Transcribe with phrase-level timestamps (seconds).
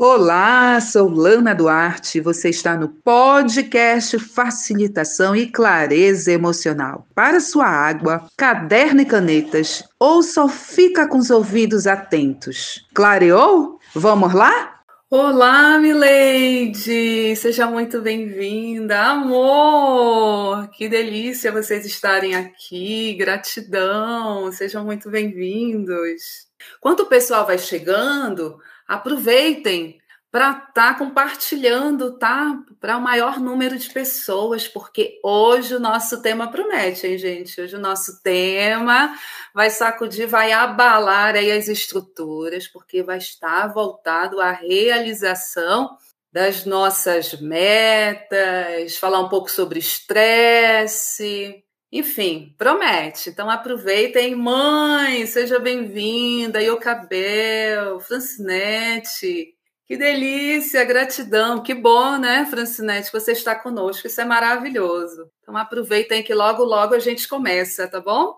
[0.00, 2.20] Olá, sou Lana Duarte.
[2.20, 7.04] Você está no podcast Facilitação e Clareza Emocional.
[7.16, 12.86] Para sua água, caderno e canetas, ou só fica com os ouvidos atentos.
[12.94, 13.80] Clareou?
[13.92, 14.76] Vamos lá?
[15.10, 17.34] Olá, Milady!
[17.34, 20.68] Seja muito bem-vinda, amor!
[20.76, 26.46] Que delícia vocês estarem aqui, gratidão, sejam muito bem-vindos.
[26.80, 30.00] Quando o pessoal vai chegando, aproveitem
[30.30, 32.58] para estar tá compartilhando, tá?
[32.80, 37.60] Para o maior número de pessoas, porque hoje o nosso tema promete, hein, gente?
[37.60, 39.16] Hoje o nosso tema
[39.54, 45.96] vai sacudir, vai abalar aí as estruturas, porque vai estar voltado à realização
[46.30, 53.30] das nossas metas, falar um pouco sobre estresse, enfim, promete.
[53.30, 54.34] Então aproveitem.
[54.34, 56.62] Mãe, seja bem-vinda.
[56.62, 59.54] Iocabel, Francinete.
[59.86, 61.62] Que delícia, gratidão.
[61.62, 64.06] Que bom, né, Francinete, que você está conosco.
[64.06, 65.30] Isso é maravilhoso.
[65.40, 68.36] Então aproveitem que logo, logo a gente começa, tá bom?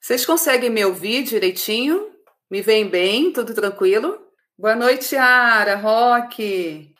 [0.00, 2.10] Vocês conseguem me ouvir direitinho?
[2.50, 3.30] Me veem bem?
[3.30, 4.18] Tudo tranquilo?
[4.56, 6.93] Boa noite, Ara, Roque.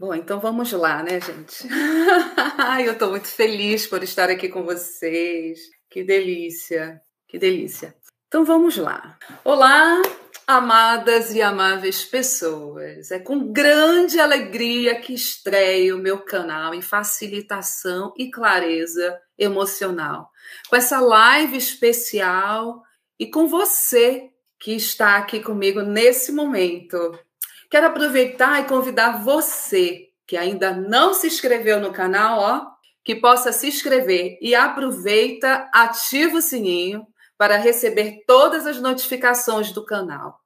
[0.00, 1.68] Bom, então vamos lá, né, gente?
[2.86, 5.60] eu estou muito feliz por estar aqui com vocês.
[5.90, 7.94] Que delícia, que delícia.
[8.26, 9.18] Então vamos lá.
[9.44, 10.00] Olá,
[10.46, 13.10] amadas e amáveis pessoas.
[13.10, 20.30] É com grande alegria que estreio o meu canal em facilitação e clareza emocional.
[20.70, 22.82] Com essa live especial
[23.18, 27.18] e com você que está aqui comigo nesse momento
[27.70, 32.66] Quero aproveitar e convidar você que ainda não se inscreveu no canal, ó,
[33.04, 37.06] que possa se inscrever e aproveita, ativa o sininho
[37.38, 40.40] para receber todas as notificações do canal,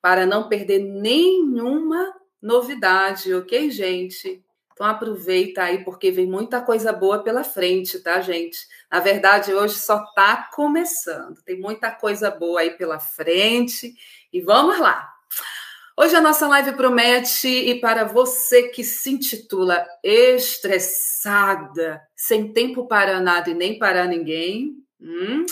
[0.00, 4.44] para não perder nenhuma novidade, ok, gente?
[4.72, 8.58] Então aproveita aí porque vem muita coisa boa pela frente, tá, gente?
[8.90, 11.42] Na verdade, hoje só tá começando.
[11.42, 13.94] Tem muita coisa boa aí pela frente
[14.30, 15.12] e vamos lá.
[16.00, 23.20] Hoje a nossa live promete, e para você que se intitula estressada, sem tempo para
[23.20, 25.44] nada e nem para ninguém, hum,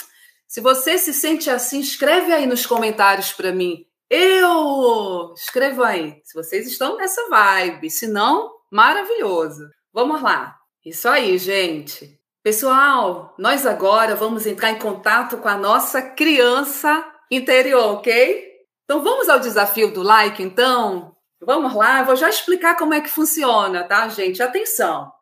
[0.46, 3.84] se você se sente assim, escreve aí nos comentários para mim.
[4.08, 5.34] Eu!
[5.36, 7.90] Escreva aí, se vocês estão nessa vibe.
[7.90, 9.68] Se não, maravilhoso.
[9.92, 10.56] Vamos lá.
[10.84, 12.20] Isso aí, gente.
[12.40, 18.55] Pessoal, nós agora vamos entrar em contato com a nossa criança interior, ok?
[18.86, 21.16] Então vamos ao desafio do like, então?
[21.40, 24.40] Vamos lá, vou já explicar como é que funciona, tá, gente?
[24.40, 25.12] Atenção.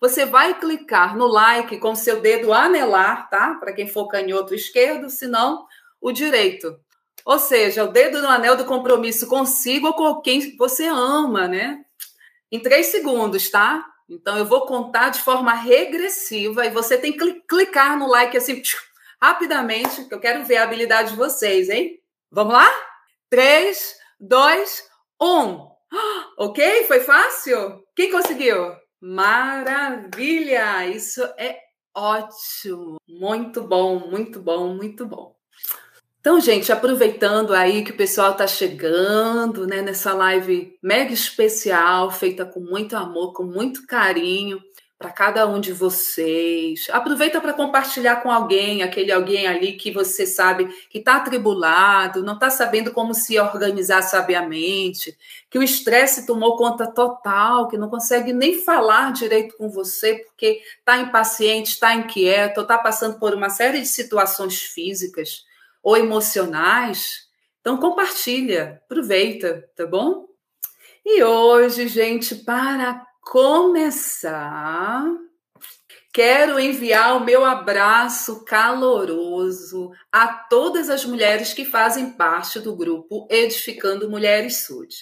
[0.00, 3.56] Você vai clicar no like com seu dedo anelar, tá?
[3.60, 5.66] Para quem for canhoto esquerdo, se não,
[6.00, 6.80] o direito.
[7.22, 11.84] Ou seja, o dedo no anel do compromisso consigo ou com quem você ama, né?
[12.50, 13.84] Em três segundos, tá?
[14.08, 18.62] Então eu vou contar de forma regressiva e você tem que clicar no like assim,
[19.20, 22.00] rapidamente, que eu quero ver a habilidade de vocês, hein?
[22.32, 22.89] Vamos lá?
[23.30, 24.84] 3, 2,
[25.22, 25.70] 1.
[26.36, 26.84] Ok?
[26.88, 27.84] Foi fácil?
[27.94, 28.74] Quem conseguiu?
[29.00, 30.86] Maravilha!
[30.88, 31.56] Isso é
[31.94, 32.96] ótimo.
[33.08, 35.36] Muito bom, muito bom, muito bom.
[36.18, 42.44] Então, gente, aproveitando aí que o pessoal está chegando, né, nessa live mega especial, feita
[42.44, 44.60] com muito amor, com muito carinho,
[45.00, 46.86] para cada um de vocês.
[46.90, 52.34] Aproveita para compartilhar com alguém, aquele alguém ali que você sabe que está atribulado, não
[52.34, 55.16] está sabendo como se organizar sabiamente,
[55.48, 60.60] que o estresse tomou conta total, que não consegue nem falar direito com você porque
[60.78, 65.46] está impaciente, está inquieto, está passando por uma série de situações físicas
[65.82, 67.26] ou emocionais.
[67.62, 70.28] Então compartilha, aproveita, tá bom?
[71.06, 75.04] E hoje, gente, para começar,
[76.12, 83.28] quero enviar o meu abraço caloroso a todas as mulheres que fazem parte do grupo
[83.30, 84.92] Edificando Mulheres Sud.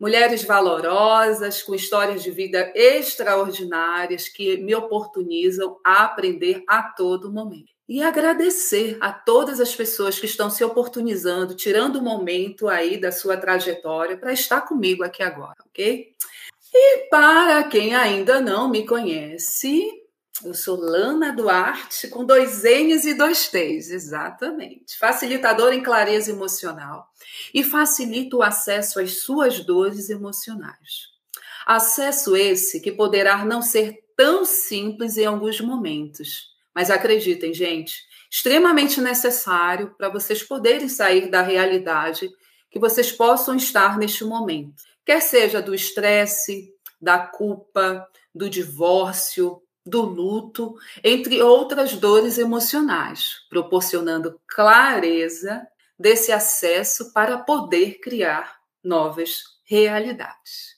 [0.00, 7.70] Mulheres valorosas, com histórias de vida extraordinárias que me oportunizam a aprender a todo momento.
[7.88, 13.00] E agradecer a todas as pessoas que estão se oportunizando, tirando o um momento aí
[13.00, 16.16] da sua trajetória para estar comigo aqui agora, ok?
[16.78, 19.90] E para quem ainda não me conhece,
[20.44, 24.98] eu sou Lana Duarte, com dois N's e dois T's, exatamente.
[24.98, 27.08] Facilitadora em clareza emocional
[27.54, 31.08] e facilito o acesso às suas dores emocionais.
[31.66, 39.00] Acesso esse que poderá não ser tão simples em alguns momentos, mas acreditem, gente, extremamente
[39.00, 42.28] necessário para vocês poderem sair da realidade
[42.76, 44.82] que vocês possam estar neste momento.
[45.02, 54.38] Quer seja do estresse, da culpa, do divórcio, do luto, entre outras dores emocionais, proporcionando
[54.46, 55.66] clareza
[55.98, 60.76] desse acesso para poder criar novas realidades.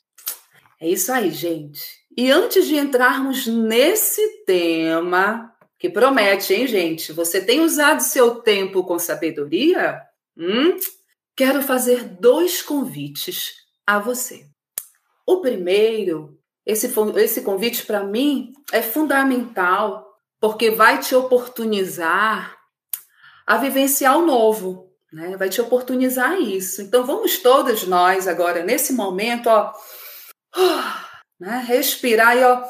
[0.80, 1.82] É isso aí, gente.
[2.16, 7.12] E antes de entrarmos nesse tema, que promete, hein, gente?
[7.12, 10.00] Você tem usado seu tempo com sabedoria?
[10.36, 10.76] Hum?
[11.38, 13.52] Quero fazer dois convites
[13.86, 14.44] a você.
[15.24, 16.36] O primeiro,
[16.66, 20.04] esse, esse convite para mim é fundamental,
[20.40, 22.58] porque vai te oportunizar
[23.46, 25.36] a vivenciar o novo, né?
[25.36, 26.82] Vai te oportunizar isso.
[26.82, 29.72] Então vamos todas nós agora nesse momento, ó,
[31.38, 31.64] né?
[31.64, 32.64] respirar e ó,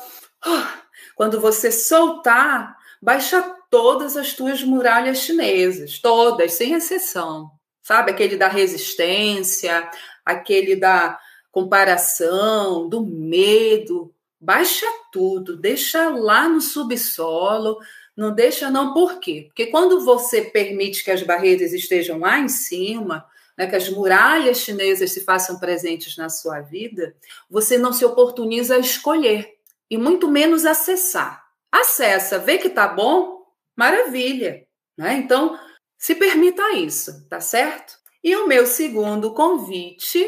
[1.16, 7.57] quando você soltar, baixa todas as tuas muralhas chinesas, todas, sem exceção.
[7.88, 9.90] Sabe aquele da resistência,
[10.22, 11.18] aquele da
[11.50, 17.78] comparação, do medo, baixa tudo, deixa lá no subsolo,
[18.14, 19.46] não deixa não, por quê?
[19.46, 23.24] Porque quando você permite que as barreiras estejam lá em cima,
[23.56, 27.16] né, que as muralhas chinesas se façam presentes na sua vida,
[27.48, 29.54] você não se oportuniza a escolher
[29.90, 31.42] e muito menos acessar.
[31.72, 35.14] Acessa, vê que tá bom, maravilha, né?
[35.14, 35.58] Então,
[35.98, 37.94] se permita isso, tá certo?
[38.22, 40.24] E o meu segundo convite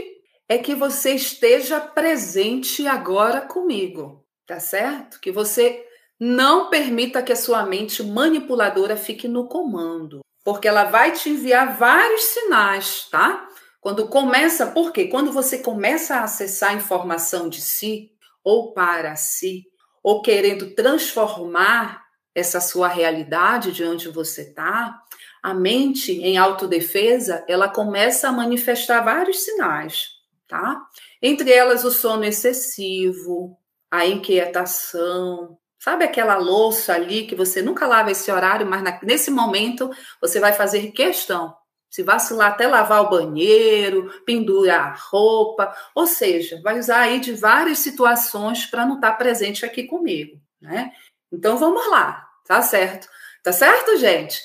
[0.48, 5.20] é que você esteja presente agora comigo, tá certo?
[5.20, 5.86] Que você
[6.18, 11.78] não permita que a sua mente manipuladora fique no comando, porque ela vai te enviar
[11.78, 13.48] vários sinais, tá?
[13.80, 15.06] Quando começa, por quê?
[15.06, 18.10] Quando você começa a acessar informação de si
[18.44, 19.64] ou para si,
[20.02, 22.02] ou querendo transformar
[22.34, 25.00] essa sua realidade de onde você está,
[25.42, 30.10] a mente em autodefesa, ela começa a manifestar vários sinais,
[30.46, 30.80] tá?
[31.22, 33.56] Entre elas o sono excessivo,
[33.90, 39.90] a inquietação, sabe aquela louça ali que você nunca lava esse horário, mas nesse momento
[40.20, 41.54] você vai fazer questão.
[41.88, 47.32] Se vacilar até lavar o banheiro, pendurar a roupa, ou seja, vai usar aí de
[47.32, 50.92] várias situações para não estar tá presente aqui comigo, né?
[51.32, 53.08] Então vamos lá, tá certo?
[53.42, 54.40] Tá certo, gente?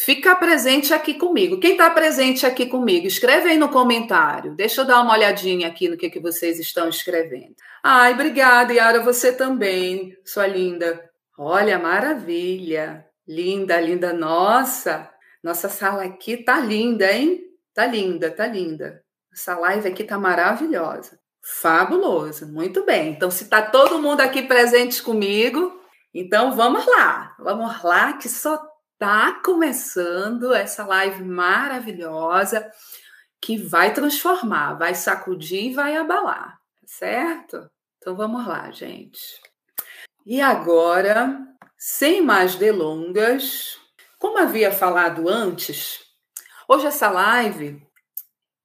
[0.00, 1.58] Fica presente aqui comigo.
[1.58, 4.54] Quem está presente aqui comigo, escreve aí no comentário.
[4.54, 7.56] Deixa eu dar uma olhadinha aqui no que, que vocês estão escrevendo.
[7.82, 11.10] Ai, obrigada, Yara, você também, sua linda.
[11.36, 13.04] Olha, maravilha.
[13.26, 14.12] Linda, linda.
[14.12, 15.10] Nossa,
[15.42, 17.40] nossa sala aqui tá linda, hein?
[17.74, 19.02] Tá linda, tá linda.
[19.32, 21.18] Essa live aqui tá maravilhosa.
[21.42, 23.10] Fabuloso, muito bem.
[23.10, 25.76] Então, se tá todo mundo aqui presente comigo,
[26.14, 27.34] então vamos lá.
[27.40, 28.67] Vamos lá, que só
[28.98, 32.68] Tá começando essa live maravilhosa
[33.40, 37.70] que vai transformar, vai sacudir e vai abalar, certo?
[37.98, 39.40] Então vamos lá, gente.
[40.26, 41.38] E agora,
[41.76, 43.78] sem mais delongas,
[44.18, 46.00] como havia falado antes,
[46.68, 47.80] hoje essa live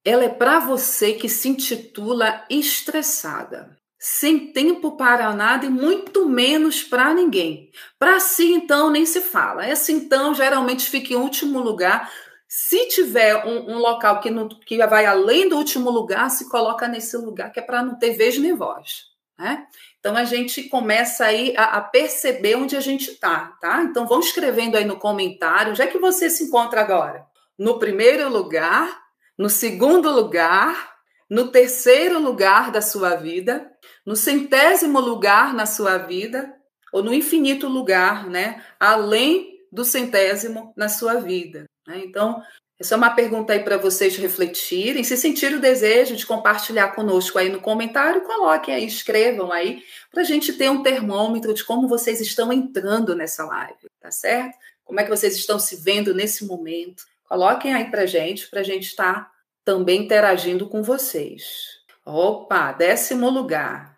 [0.04, 6.82] ela é para você que se intitula estressada sem tempo para nada e muito menos
[6.82, 7.70] para ninguém.
[7.98, 9.64] Para si, então, nem se fala.
[9.64, 12.12] Essa, então, geralmente fica em último lugar.
[12.46, 16.86] Se tiver um, um local que, não, que vai além do último lugar, se coloca
[16.86, 19.04] nesse lugar, que é para não ter vez nem voz.
[19.38, 19.66] Né?
[19.98, 23.82] Então, a gente começa aí a, a perceber onde a gente está, tá?
[23.84, 27.24] Então, vão escrevendo aí no comentário, onde é que você se encontra agora?
[27.58, 29.00] No primeiro lugar,
[29.38, 30.92] no segundo lugar,
[31.30, 33.73] no terceiro lugar da sua vida,
[34.04, 36.54] no centésimo lugar na sua vida,
[36.92, 38.62] ou no infinito lugar, né?
[38.78, 41.64] Além do centésimo na sua vida.
[41.86, 42.02] Né?
[42.04, 42.40] Então,
[42.78, 45.02] essa é uma pergunta aí para vocês refletirem.
[45.02, 49.82] Se sentirem o desejo de compartilhar conosco aí no comentário, coloquem aí, escrevam aí,
[50.12, 54.56] para a gente ter um termômetro de como vocês estão entrando nessa live, tá certo?
[54.84, 57.04] Como é que vocês estão se vendo nesse momento?
[57.28, 59.30] Coloquem aí para gente, para a gente estar tá
[59.64, 61.80] também interagindo com vocês.
[62.04, 63.93] Opa, décimo lugar.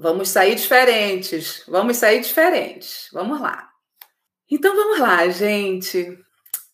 [0.00, 1.64] Vamos sair diferentes.
[1.66, 3.08] Vamos sair diferentes.
[3.12, 3.68] Vamos lá.
[4.48, 6.16] Então vamos lá, gente.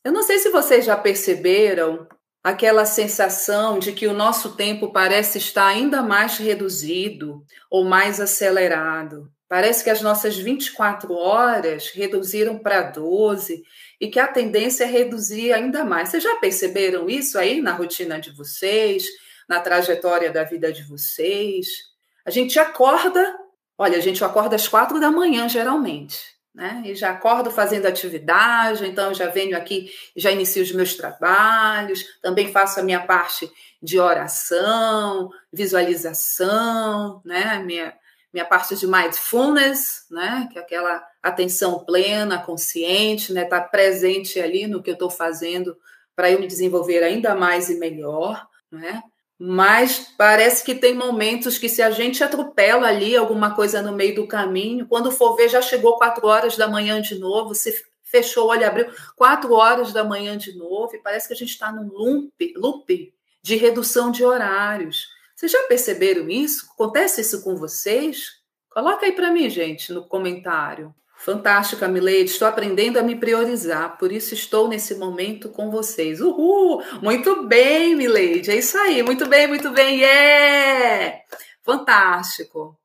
[0.05, 2.07] Eu não sei se vocês já perceberam
[2.43, 9.33] aquela sensação de que o nosso tempo parece estar ainda mais reduzido ou mais acelerado.
[9.49, 13.63] Parece que as nossas 24 horas reduziram para 12
[13.99, 16.11] e que a tendência é reduzir ainda mais.
[16.11, 19.07] Vocês já perceberam isso aí na rotina de vocês,
[19.49, 21.94] na trajetória da vida de vocês?
[22.25, 23.37] A gente acorda,
[23.77, 26.19] olha, a gente acorda às quatro da manhã, geralmente.
[26.55, 26.83] né?
[26.85, 32.53] E já acordo fazendo atividade, então já venho aqui, já inicio os meus trabalhos, também
[32.53, 33.51] faço a minha parte
[33.83, 37.59] de oração, visualização, né?
[37.59, 37.93] Minha,
[38.33, 40.49] minha parte de mindfulness, né?
[40.53, 43.45] Que é aquela atenção plena, consciente, né?
[43.45, 45.77] Tá presente ali no que eu estou fazendo
[46.15, 49.03] para eu me desenvolver ainda mais e melhor, né?
[49.39, 54.15] Mas parece que tem momentos que se a gente atropela ali alguma coisa no meio
[54.15, 58.47] do caminho, quando for ver já chegou quatro horas da manhã de novo, se fechou
[58.47, 58.87] o olho, abriu
[59.17, 63.13] quatro horas da manhã de novo, e parece que a gente está num loop, loop
[63.43, 65.09] de redução de horários.
[65.35, 66.69] Vocês já perceberam isso?
[66.73, 68.41] Acontece isso com vocês?
[68.71, 70.95] Coloca aí para mim, gente, no comentário.
[71.25, 72.31] Fantástico, Mileide.
[72.31, 76.21] Estou aprendendo a me priorizar, por isso estou nesse momento com vocês.
[76.21, 76.83] Uhul!
[77.01, 78.51] Muito bem, Mileide.
[78.51, 79.03] É isso aí.
[79.03, 80.01] Muito bem, muito bem.
[80.01, 81.21] Yeah!
[81.63, 82.79] Fantástico.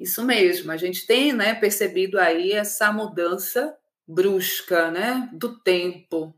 [0.00, 0.72] Isso mesmo.
[0.72, 3.76] A gente tem, né, percebido aí essa mudança
[4.08, 6.34] brusca, né, do tempo.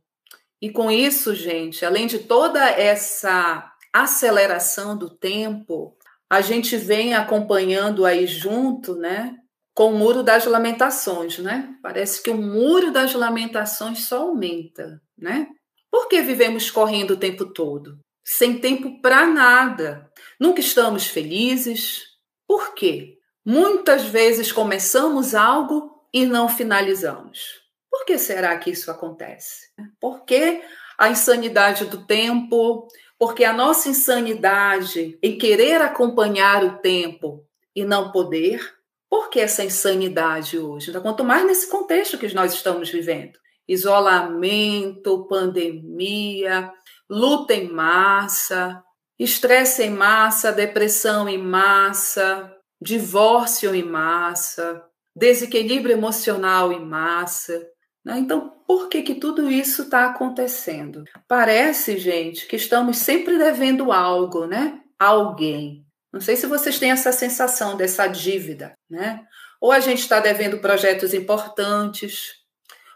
[0.60, 5.96] E com isso, gente, além de toda essa aceleração do tempo,
[6.28, 9.36] a gente vem acompanhando aí junto, né,
[9.78, 11.72] com o muro das lamentações, né?
[11.80, 15.46] Parece que o muro das lamentações só aumenta, né?
[15.88, 17.96] Por que vivemos correndo o tempo todo?
[18.24, 20.10] Sem tempo para nada.
[20.40, 22.02] Nunca estamos felizes.
[22.44, 23.18] Por quê?
[23.46, 27.60] Muitas vezes começamos algo e não finalizamos.
[27.88, 29.68] Por que será que isso acontece?
[30.00, 30.60] Por que
[30.98, 32.88] a insanidade do tempo?
[33.16, 38.76] Porque a nossa insanidade em querer acompanhar o tempo e não poder
[39.10, 40.90] por que essa insanidade hoje?
[40.90, 43.38] Então, quanto mais nesse contexto que nós estamos vivendo.
[43.66, 46.72] Isolamento, pandemia,
[47.08, 48.82] luta em massa,
[49.18, 54.82] estresse em massa, depressão em massa, divórcio em massa,
[55.14, 57.66] desequilíbrio emocional em massa.
[58.04, 58.18] Né?
[58.18, 61.04] Então, por que, que tudo isso está acontecendo?
[61.26, 64.80] Parece, gente, que estamos sempre devendo algo, né?
[64.98, 65.87] Alguém.
[66.12, 69.26] Não sei se vocês têm essa sensação dessa dívida, né?
[69.60, 72.38] Ou a gente está devendo projetos importantes,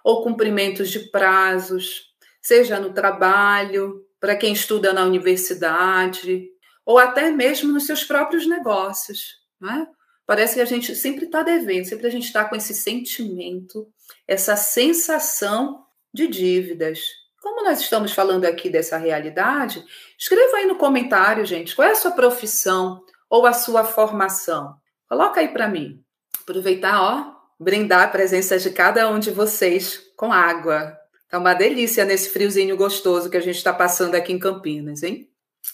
[0.05, 6.49] ou cumprimentos de prazos, seja no trabalho, para quem estuda na universidade,
[6.85, 9.37] ou até mesmo nos seus próprios negócios.
[9.61, 9.87] Né?
[10.27, 13.89] Parece que a gente sempre está devendo, sempre a gente está com esse sentimento,
[14.27, 17.01] essa sensação de dívidas.
[17.43, 19.85] Como nós estamos falando aqui dessa realidade,
[20.17, 24.77] escreva aí no comentário, gente, qual é a sua profissão ou a sua formação?
[25.09, 26.01] Coloca aí para mim.
[26.41, 30.97] Aproveitar, ó, brindar a presença de cada um de vocês com água.
[31.29, 35.29] Tá uma delícia nesse friozinho gostoso que a gente está passando aqui em Campinas, hein?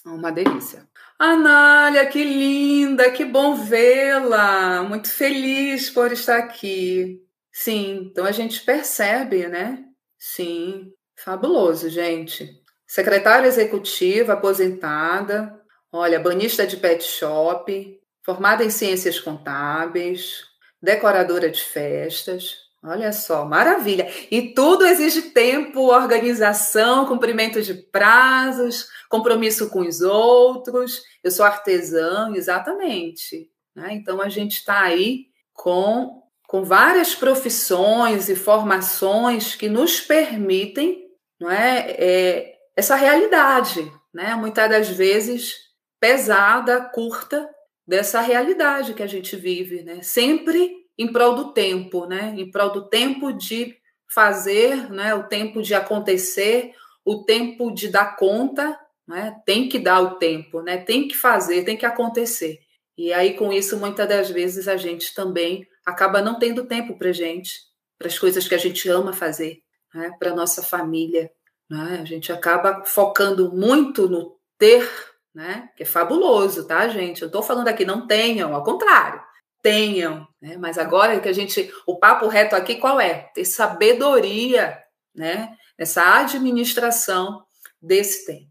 [0.06, 0.88] Uma delícia.
[1.18, 4.82] Anália, que linda, que bom vê-la.
[4.84, 7.22] Muito feliz por estar aqui.
[7.52, 9.84] Sim, então a gente percebe, né?
[10.16, 10.92] Sim,
[11.24, 12.62] Fabuloso, gente.
[12.86, 15.60] Secretária executiva aposentada,
[15.92, 20.44] olha, banista de pet shop, formada em ciências contábeis,
[20.80, 22.68] decoradora de festas.
[22.84, 24.08] Olha só, maravilha.
[24.30, 31.02] E tudo exige tempo, organização, cumprimento de prazos, compromisso com os outros.
[31.24, 33.50] Eu sou artesã, exatamente.
[33.74, 33.88] Né?
[33.94, 41.07] Então a gente está aí com, com várias profissões e formações que nos permitem
[41.40, 41.90] não é?
[41.98, 44.34] é essa realidade, né?
[44.36, 45.56] Muitas das vezes
[46.00, 47.48] pesada, curta
[47.86, 50.00] dessa realidade que a gente vive, né?
[50.02, 52.34] Sempre em prol do tempo, né?
[52.36, 53.76] Em prol do tempo de
[54.08, 55.14] fazer, né?
[55.14, 56.72] O tempo de acontecer,
[57.04, 59.40] o tempo de dar conta, né?
[59.44, 60.76] Tem que dar o tempo, né?
[60.76, 62.60] Tem que fazer, tem que acontecer.
[62.96, 67.12] E aí com isso muitas das vezes a gente também acaba não tendo tempo para
[67.12, 67.58] gente,
[67.98, 69.62] para as coisas que a gente ama fazer,
[69.94, 71.30] né, para nossa família.
[71.68, 71.98] Né?
[72.00, 74.88] A gente acaba focando muito no ter,
[75.34, 75.68] né?
[75.76, 77.22] que é fabuloso, tá, gente?
[77.22, 79.22] Eu estou falando aqui, não tenham, ao contrário,
[79.62, 80.26] tenham.
[80.40, 80.56] Né?
[80.56, 83.30] Mas agora que a gente, o papo reto aqui qual é?
[83.34, 84.78] Ter sabedoria,
[85.14, 85.54] né?
[85.78, 87.44] Nessa administração
[87.80, 88.50] desse tempo.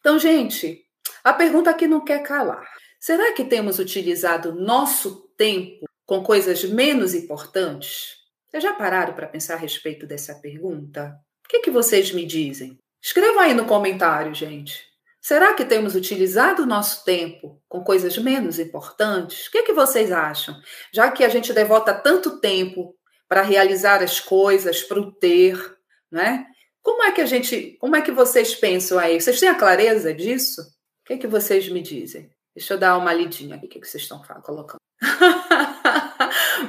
[0.00, 0.84] Então, gente,
[1.22, 2.64] a pergunta aqui não quer calar.
[2.98, 8.16] Será que temos utilizado nosso tempo com coisas menos importantes?
[8.56, 11.14] Vocês já pararam para pensar a respeito dessa pergunta?
[11.44, 12.78] O que, que vocês me dizem?
[13.04, 14.82] Escrevam aí no comentário, gente.
[15.20, 19.46] Será que temos utilizado o nosso tempo com coisas menos importantes?
[19.46, 20.58] O que, que vocês acham?
[20.90, 22.94] Já que a gente devota tanto tempo
[23.28, 25.76] para realizar as coisas, para o ter,
[26.10, 26.46] né?
[26.82, 29.20] Como é que a gente, como é que vocês pensam aí?
[29.20, 30.62] Vocês têm a clareza disso?
[30.62, 32.30] O que, que vocês me dizem?
[32.54, 34.85] Deixa eu dar uma lidinha aqui, o que, que vocês estão colocando.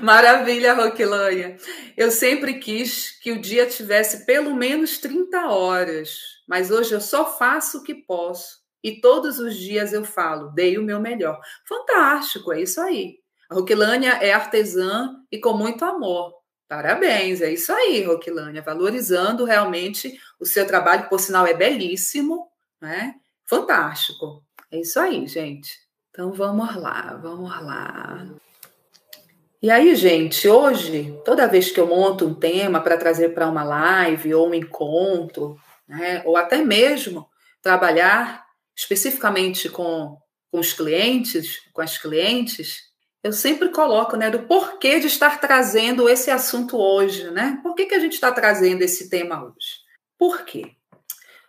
[0.01, 1.57] Maravilha, Roquilânia.
[1.95, 7.37] Eu sempre quis que o dia tivesse pelo menos 30 horas, mas hoje eu só
[7.37, 8.57] faço o que posso.
[8.83, 11.39] E todos os dias eu falo, dei o meu melhor.
[11.67, 13.15] Fantástico, é isso aí.
[13.49, 16.33] A Roquilânia é artesã e com muito amor.
[16.67, 22.47] Parabéns, é isso aí, Roquilânia, valorizando realmente o seu trabalho, por sinal é belíssimo,
[22.81, 23.15] né?
[23.45, 24.43] Fantástico.
[24.69, 25.71] É isso aí, gente.
[26.09, 28.27] Então vamos lá, vamos lá.
[29.59, 33.63] E aí, gente, hoje, toda vez que eu monto um tema para trazer para uma
[33.63, 37.27] live ou um encontro, né, ou até mesmo
[37.59, 38.45] trabalhar
[38.75, 40.15] especificamente com,
[40.51, 42.83] com os clientes, com as clientes,
[43.23, 47.59] eu sempre coloco né, do porquê de estar trazendo esse assunto hoje, né?
[47.63, 49.81] Por que, que a gente está trazendo esse tema hoje?
[50.19, 50.73] Por quê?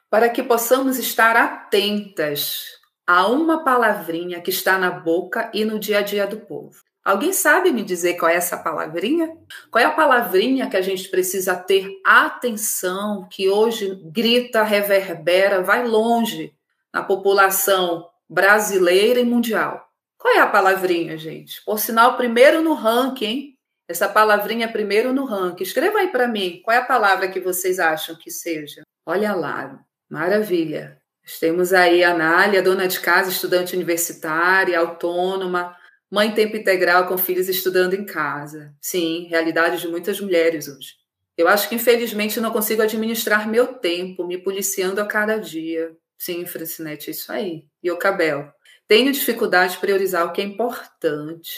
[0.08, 2.64] Para que possamos estar atentas
[3.06, 6.87] a uma palavrinha que está na boca e no dia a dia do povo.
[7.08, 9.34] Alguém sabe me dizer qual é essa palavrinha?
[9.70, 15.88] Qual é a palavrinha que a gente precisa ter atenção, que hoje grita, reverbera, vai
[15.88, 16.52] longe
[16.92, 19.88] na população brasileira e mundial?
[20.18, 21.64] Qual é a palavrinha, gente?
[21.64, 23.58] Por sinal, primeiro no ranking, hein?
[23.88, 25.62] Essa palavrinha primeiro no ranking.
[25.62, 28.82] Escreva aí para mim, qual é a palavra que vocês acham que seja?
[29.06, 31.00] Olha lá, maravilha.
[31.40, 35.74] Temos aí a Anália, dona de casa, estudante universitária, autônoma,
[36.10, 38.74] Mãe tempo integral com filhos estudando em casa.
[38.80, 40.94] Sim, realidade de muitas mulheres hoje.
[41.36, 45.94] Eu acho que, infelizmente, não consigo administrar meu tempo, me policiando a cada dia.
[46.18, 47.64] Sim, Francinete, é isso aí.
[47.82, 48.50] E o Cabel.
[48.88, 51.52] Tenho dificuldade de priorizar o que é importante.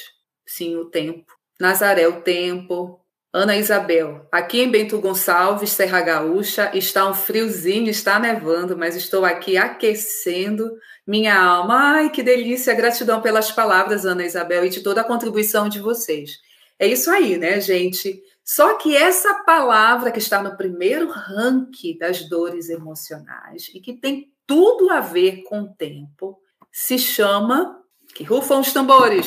[0.45, 1.33] Sim, o tempo.
[1.59, 3.01] Nazaré, o tempo.
[3.33, 9.25] Ana Isabel, aqui em Bento Gonçalves, Serra Gaúcha, está um friozinho, está nevando, mas estou
[9.25, 10.69] aqui aquecendo
[11.11, 11.75] minha alma.
[11.95, 12.73] Ai, que delícia!
[12.73, 16.39] Gratidão pelas palavras, Ana Isabel, e de toda a contribuição de vocês.
[16.79, 18.23] É isso aí, né, gente?
[18.45, 24.33] Só que essa palavra que está no primeiro ranking das dores emocionais e que tem
[24.47, 26.41] tudo a ver com o tempo
[26.71, 27.77] se chama.
[28.15, 29.27] Que rufam os tambores!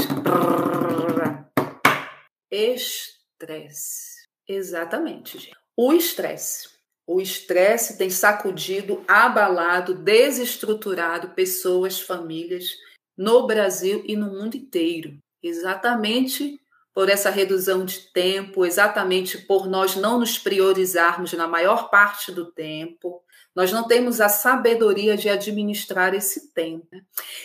[2.51, 4.27] estresse.
[4.47, 5.57] Exatamente, gente.
[5.75, 6.72] O estresse.
[7.05, 12.77] O estresse tem sacudido, abalado, desestruturado pessoas, famílias
[13.17, 15.17] no Brasil e no mundo inteiro.
[15.41, 16.59] Exatamente
[16.93, 22.51] por essa redução de tempo, exatamente por nós não nos priorizarmos na maior parte do
[22.51, 23.21] tempo,
[23.55, 26.87] nós não temos a sabedoria de administrar esse tempo.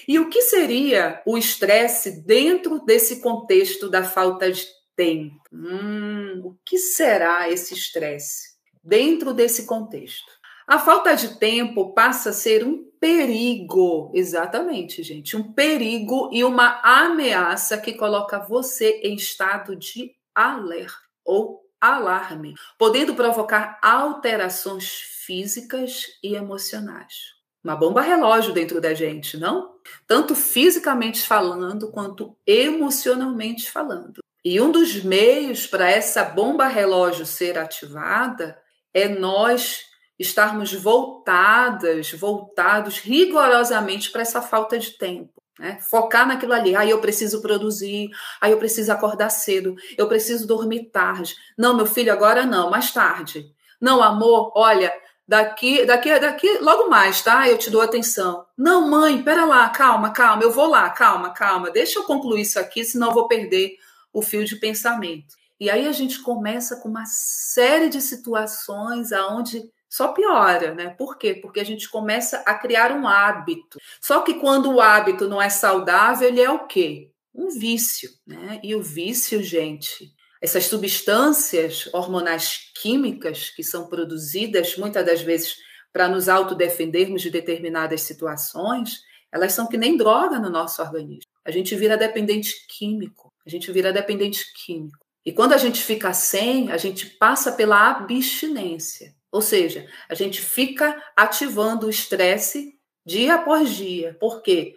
[0.07, 5.41] E o que seria o estresse dentro desse contexto da falta de tempo.
[5.53, 8.48] Hum, o que será esse estresse
[8.89, 10.33] dentro desse contexto?
[10.67, 16.81] A falta de tempo passa a ser um perigo, exatamente, gente, um perigo e uma
[16.83, 24.89] ameaça que coloca você em estado de alerta ou alarme, podendo provocar alterações
[25.25, 27.37] físicas e emocionais.
[27.63, 29.75] Uma bomba relógio dentro da gente, não?
[30.07, 34.21] Tanto fisicamente falando quanto emocionalmente falando.
[34.45, 38.59] E um dos meios para essa bomba relógio ser ativada
[38.93, 39.81] é nós
[40.19, 45.33] estarmos voltadas, voltados rigorosamente para essa falta de tempo.
[45.59, 45.79] Né?
[45.81, 46.75] Focar naquilo ali.
[46.75, 51.35] Aí ah, eu preciso produzir, aí ah, eu preciso acordar cedo, eu preciso dormir tarde.
[51.57, 53.47] Não, meu filho, agora não, mais tarde.
[53.81, 54.93] Não, amor, olha,
[55.27, 57.49] daqui, daqui, daqui, logo mais, tá?
[57.49, 58.47] Eu te dou atenção.
[58.57, 61.71] Não, mãe, pera lá, calma, calma, eu vou lá, calma, calma.
[61.71, 63.77] Deixa eu concluir isso aqui, senão eu vou perder
[64.13, 65.37] o fio de pensamento.
[65.61, 70.91] E aí a gente começa com uma série de situações aonde só piora, né?
[70.91, 71.35] Por quê?
[71.35, 73.79] Porque a gente começa a criar um hábito.
[74.01, 77.11] Só que quando o hábito não é saudável, ele é o quê?
[77.35, 78.61] Um vício, né?
[78.63, 85.57] E o vício, gente, essas substâncias hormonais químicas que são produzidas muitas das vezes
[85.93, 89.01] para nos autodefendermos de determinadas situações,
[89.33, 91.31] elas são que nem droga no nosso organismo.
[91.45, 95.08] A gente vira dependente químico a gente vira dependente químico.
[95.29, 99.15] E quando a gente fica sem, a gente passa pela abstinência.
[99.31, 102.73] Ou seja, a gente fica ativando o estresse
[103.05, 104.17] dia após dia.
[104.19, 104.75] Por quê?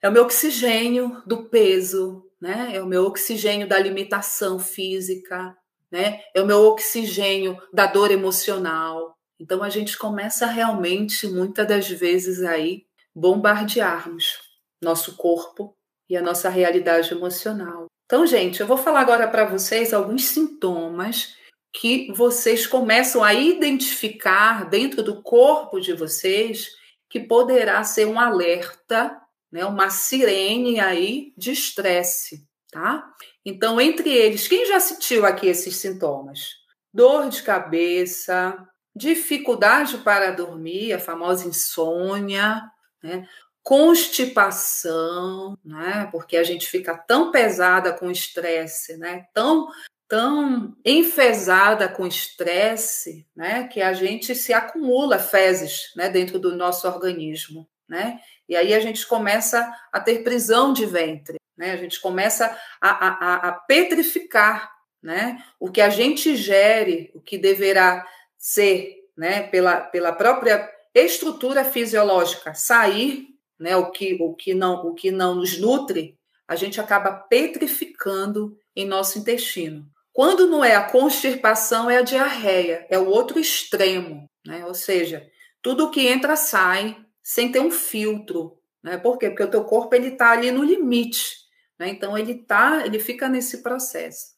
[0.00, 2.70] É o meu oxigênio do peso, né?
[2.72, 5.54] É o meu oxigênio da limitação física,
[5.92, 6.22] né?
[6.34, 9.12] É o meu oxigênio da dor emocional.
[9.38, 14.38] Então a gente começa realmente, muitas das vezes aí, bombardearmos
[14.82, 15.76] nosso corpo
[16.08, 17.86] e a nossa realidade emocional.
[18.06, 21.36] Então, gente, eu vou falar agora para vocês alguns sintomas
[21.72, 26.68] que vocês começam a identificar dentro do corpo de vocês
[27.10, 32.46] que poderá ser um alerta, né, uma sirene aí de estresse.
[32.70, 33.04] tá?
[33.44, 36.50] Então, entre eles, quem já sentiu aqui esses sintomas?
[36.94, 38.56] Dor de cabeça,
[38.94, 42.62] dificuldade para dormir, a famosa insônia,
[43.02, 43.28] né?
[43.66, 46.08] Constipação, né?
[46.12, 49.26] Porque a gente fica tão pesada com estresse, né?
[49.34, 49.66] Tão
[50.06, 56.86] tão enfesada com estresse, né, que a gente se acumula fezes, né, dentro do nosso
[56.86, 58.20] organismo, né?
[58.48, 61.72] E aí a gente começa a ter prisão de ventre, né?
[61.72, 64.70] A gente começa a, a, a petrificar,
[65.02, 65.44] né?
[65.58, 68.06] O que a gente gere, o que deverá
[68.38, 74.94] ser, né, pela, pela própria estrutura fisiológica, sair né, o que o que não o
[74.94, 79.86] que não nos nutre, a gente acaba petrificando em nosso intestino.
[80.12, 84.64] Quando não é a constipação, é a diarreia, é o outro extremo, né?
[84.64, 85.26] Ou seja,
[85.60, 88.96] tudo que entra sai sem ter um filtro, né?
[88.96, 89.28] Por quê?
[89.28, 91.36] Porque o teu corpo ele está ali no limite,
[91.78, 91.88] né?
[91.88, 94.36] Então ele tá, ele fica nesse processo.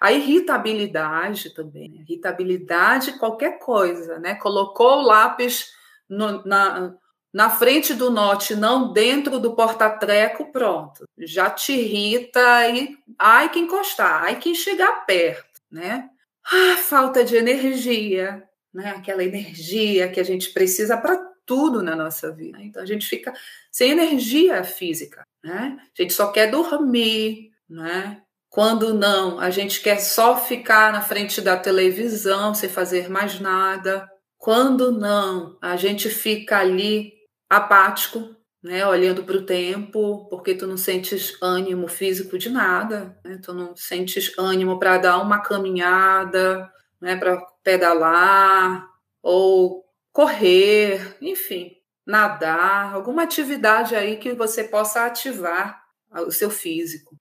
[0.00, 2.00] A irritabilidade também, né?
[2.08, 4.34] irritabilidade qualquer coisa, né?
[4.34, 5.72] Colocou o lápis
[6.08, 6.94] no, na,
[7.32, 11.04] na frente do note, não dentro do porta-treco, pronto.
[11.18, 16.08] Já te irrita e ai que encostar, ai que chegar perto, né?
[16.44, 18.42] Ah, falta de energia,
[18.74, 18.90] né?
[18.90, 22.58] Aquela energia que a gente precisa para tudo na nossa vida.
[22.60, 23.32] Então a gente fica
[23.70, 25.78] sem energia física, né?
[25.78, 28.22] A gente só quer dormir, né?
[28.48, 34.10] Quando não, a gente quer só ficar na frente da televisão sem fazer mais nada.
[34.36, 37.19] Quando não, a gente fica ali
[37.50, 43.40] apático, né, olhando para o tempo, porque tu não sentes ânimo físico de nada, né,
[43.42, 48.88] tu não sentes ânimo para dar uma caminhada, né, para pedalar
[49.22, 51.72] ou correr, enfim,
[52.06, 55.82] nadar, alguma atividade aí que você possa ativar
[56.26, 57.16] o seu físico.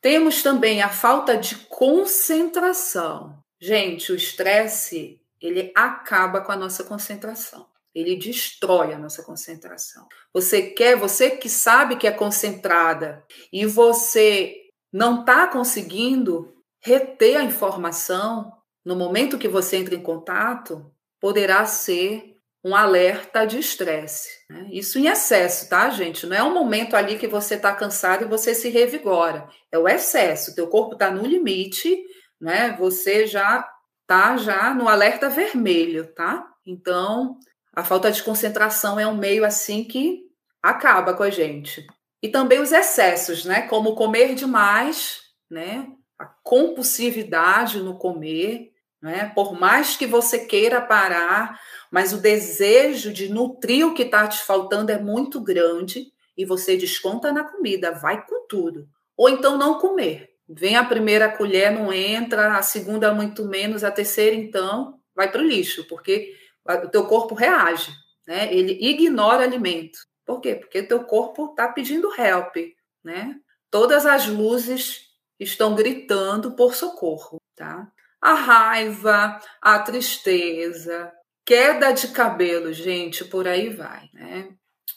[0.00, 3.42] Temos também a falta de concentração.
[3.60, 7.66] Gente, o estresse, ele acaba com a nossa concentração.
[7.94, 10.06] Ele destrói a nossa concentração.
[10.32, 14.54] Você quer, você que sabe que é concentrada e você
[14.92, 18.52] não está conseguindo reter a informação
[18.84, 24.28] no momento que você entra em contato, poderá ser um alerta de estresse.
[24.50, 24.68] Né?
[24.72, 26.26] Isso em excesso, tá, gente?
[26.26, 29.48] Não é um momento ali que você está cansado e você se revigora.
[29.70, 30.54] É o excesso.
[30.54, 31.96] Teu corpo está no limite,
[32.40, 32.76] né?
[32.78, 33.68] Você já
[34.06, 36.46] tá já no alerta vermelho, tá?
[36.66, 37.38] Então,
[37.78, 40.22] a falta de concentração é um meio assim que
[40.60, 41.86] acaba com a gente.
[42.20, 43.68] E também os excessos, né?
[43.68, 45.86] Como comer demais, né?
[46.18, 49.30] A compulsividade no comer, né?
[49.32, 51.56] Por mais que você queira parar,
[51.88, 56.76] mas o desejo de nutrir o que está te faltando é muito grande e você
[56.76, 58.88] desconta na comida, vai com tudo.
[59.16, 60.30] Ou então não comer.
[60.48, 65.40] Vem a primeira colher, não entra, a segunda muito menos, a terceira então vai para
[65.40, 66.36] o lixo, porque
[66.68, 67.92] o teu corpo reage,
[68.26, 68.52] né?
[68.52, 69.98] Ele ignora alimento.
[70.24, 70.54] Por quê?
[70.54, 72.56] Porque teu corpo está pedindo help,
[73.02, 73.36] né?
[73.70, 75.08] Todas as luzes
[75.40, 77.90] estão gritando por socorro, tá?
[78.20, 81.12] A raiva, a tristeza,
[81.46, 84.50] queda de cabelo, gente, por aí vai, né?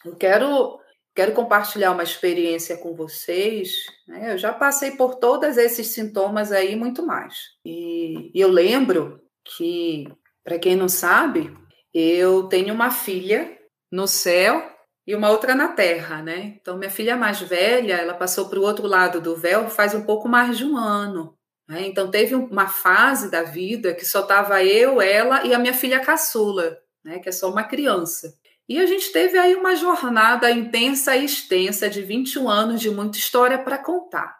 [0.03, 0.81] Eu quero
[1.13, 3.75] quero compartilhar uma experiência com vocês.
[4.07, 4.33] Né?
[4.33, 7.49] Eu já passei por todos esses sintomas aí, muito mais.
[7.65, 10.07] E, e eu lembro que,
[10.43, 11.55] para quem não sabe,
[11.93, 13.57] eu tenho uma filha
[13.91, 14.69] no céu
[15.05, 16.55] e uma outra na terra, né?
[16.61, 20.03] Então, minha filha mais velha, ela passou para o outro lado do véu faz um
[20.03, 21.37] pouco mais de um ano.
[21.67, 21.87] Né?
[21.87, 25.99] Então, teve uma fase da vida que só estava eu, ela e a minha filha
[25.99, 27.19] caçula, né?
[27.19, 28.33] Que é só uma criança.
[28.69, 33.17] E a gente teve aí uma jornada intensa e extensa de 21 anos de muita
[33.17, 34.39] história para contar.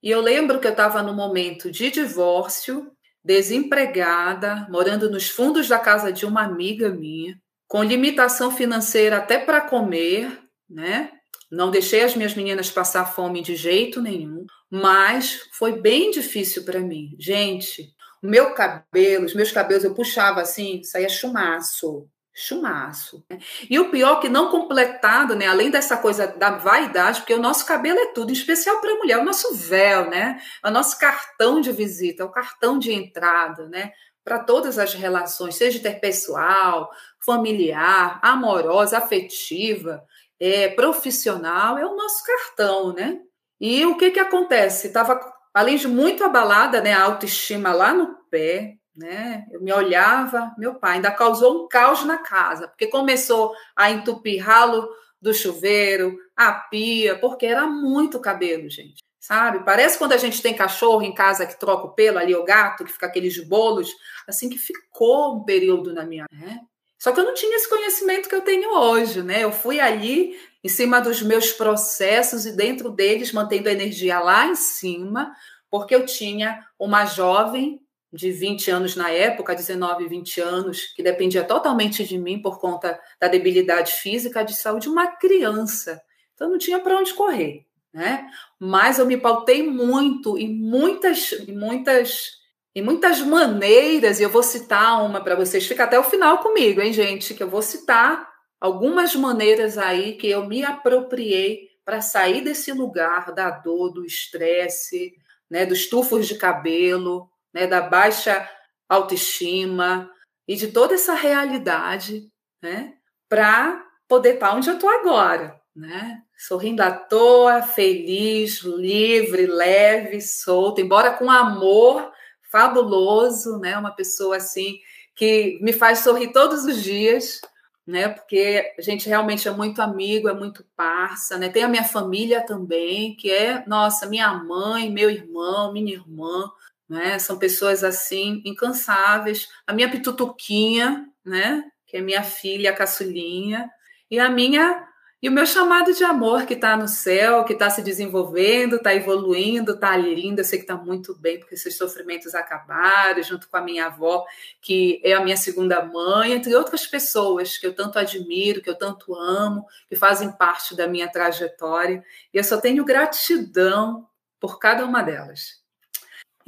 [0.00, 2.92] E eu lembro que eu estava no momento de divórcio,
[3.28, 9.60] desempregada, morando nos fundos da casa de uma amiga minha, com limitação financeira até para
[9.60, 11.10] comer, né?
[11.52, 16.80] Não deixei as minhas meninas passar fome de jeito nenhum, mas foi bem difícil para
[16.80, 17.14] mim.
[17.18, 22.08] Gente, o meu cabelo, os meus cabelos eu puxava assim, saía chumaço
[22.38, 23.24] chumaço.
[23.28, 23.38] Né?
[23.68, 27.66] E o pior que não completado, né, além dessa coisa da vaidade, porque o nosso
[27.66, 31.60] cabelo é tudo, em especial para a mulher, o nosso véu, né, o nosso cartão
[31.60, 33.90] de visita, o cartão de entrada, né,
[34.24, 36.90] para todas as relações, seja interpessoal,
[37.24, 40.02] familiar, amorosa, afetiva,
[40.38, 43.18] é, profissional, é o nosso cartão, né?
[43.60, 44.86] E o que que acontece?
[44.86, 45.18] Estava,
[45.52, 49.46] além de muito abalada, né, a autoestima lá no pé, né?
[49.50, 54.42] Eu me olhava, meu pai ainda causou um caos na casa, porque começou a entupir
[54.42, 54.88] ralo
[55.20, 59.02] do chuveiro, a pia, porque era muito cabelo, gente.
[59.20, 59.64] sabe?
[59.64, 62.84] Parece quando a gente tem cachorro em casa que troca o pelo ali, o gato,
[62.84, 63.94] que fica aqueles bolos,
[64.26, 66.60] assim que ficou um período na minha, né?
[66.98, 69.44] Só que eu não tinha esse conhecimento que eu tenho hoje, né?
[69.44, 70.34] Eu fui ali
[70.64, 75.32] em cima dos meus processos e dentro deles mantendo a energia lá em cima,
[75.70, 77.80] porque eu tinha uma jovem
[78.12, 82.98] de 20 anos na época, 19, 20 anos, que dependia totalmente de mim por conta
[83.20, 86.00] da debilidade física, de saúde, uma criança.
[86.34, 88.26] Então não tinha para onde correr, né?
[88.58, 92.38] Mas eu me pautei muito em muitas, em muitas
[92.74, 96.80] em muitas maneiras, e eu vou citar uma para vocês, fica até o final comigo,
[96.80, 97.34] hein, gente?
[97.34, 98.28] Que eu vou citar
[98.60, 105.12] algumas maneiras aí que eu me apropriei para sair desse lugar da dor, do estresse,
[105.50, 108.48] né, dos tufos de cabelo, né, da baixa
[108.88, 110.08] autoestima
[110.46, 112.30] e de toda essa realidade,
[112.62, 112.94] né,
[113.28, 116.22] para poder estar onde eu estou agora, né?
[116.36, 122.10] Sorrindo à toa, feliz, livre, leve, solta, embora com amor
[122.50, 123.76] fabuloso, né?
[123.76, 124.78] Uma pessoa assim
[125.14, 127.40] que me faz sorrir todos os dias,
[127.86, 128.08] né?
[128.08, 131.50] Porque a gente realmente é muito amigo, é muito parça, né?
[131.50, 136.50] Tem a minha família também, que é, nossa, minha mãe, meu irmão, minha irmã,
[136.88, 137.18] né?
[137.18, 139.48] São pessoas assim incansáveis.
[139.66, 141.64] A minha pitutuquinha, né?
[141.86, 143.70] Que é minha filha, a caçulinha,
[144.10, 144.88] e a minha
[145.20, 148.94] e o meu chamado de amor que está no céu, que está se desenvolvendo, está
[148.94, 153.56] evoluindo, está linda, eu sei que está muito bem, porque esses sofrimentos acabaram, junto com
[153.56, 154.24] a minha avó,
[154.62, 158.78] que é a minha segunda mãe, entre outras pessoas que eu tanto admiro, que eu
[158.78, 162.00] tanto amo, que fazem parte da minha trajetória.
[162.32, 164.06] E eu só tenho gratidão
[164.38, 165.57] por cada uma delas.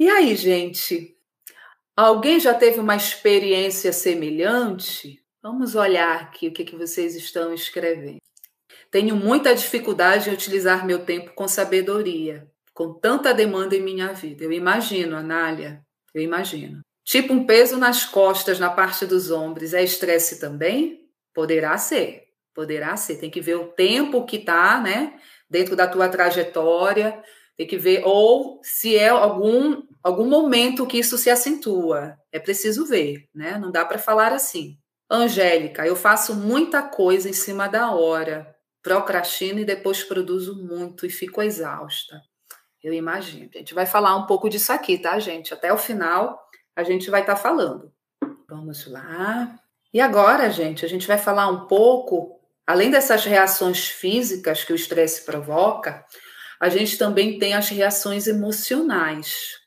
[0.01, 1.15] E aí, gente?
[1.95, 5.23] Alguém já teve uma experiência semelhante?
[5.43, 8.17] Vamos olhar aqui o que, que vocês estão escrevendo.
[8.89, 14.43] Tenho muita dificuldade em utilizar meu tempo com sabedoria, com tanta demanda em minha vida.
[14.43, 15.85] Eu imagino, Anália,
[16.15, 16.81] eu imagino.
[17.03, 21.07] Tipo um peso nas costas, na parte dos ombros, é estresse também?
[21.31, 22.23] Poderá ser,
[22.55, 23.17] poderá ser.
[23.17, 25.13] Tem que ver o tempo que está, né,
[25.47, 27.21] dentro da tua trajetória,
[27.61, 32.17] tem que ver, ou se é algum, algum momento que isso se acentua.
[32.31, 33.57] É preciso ver, né?
[33.57, 34.77] Não dá para falar assim.
[35.09, 41.09] Angélica, eu faço muita coisa em cima da hora procrastino e depois produzo muito e
[41.09, 42.21] fico exausta.
[42.83, 43.49] Eu imagino.
[43.53, 45.53] A gente vai falar um pouco disso aqui, tá, gente?
[45.53, 46.39] Até o final
[46.75, 47.91] a gente vai estar tá falando.
[48.49, 49.55] Vamos lá.
[49.93, 54.75] E agora, gente, a gente vai falar um pouco, além dessas reações físicas que o
[54.75, 56.05] estresse provoca,
[56.59, 59.60] a gente também tem as reações emocionais.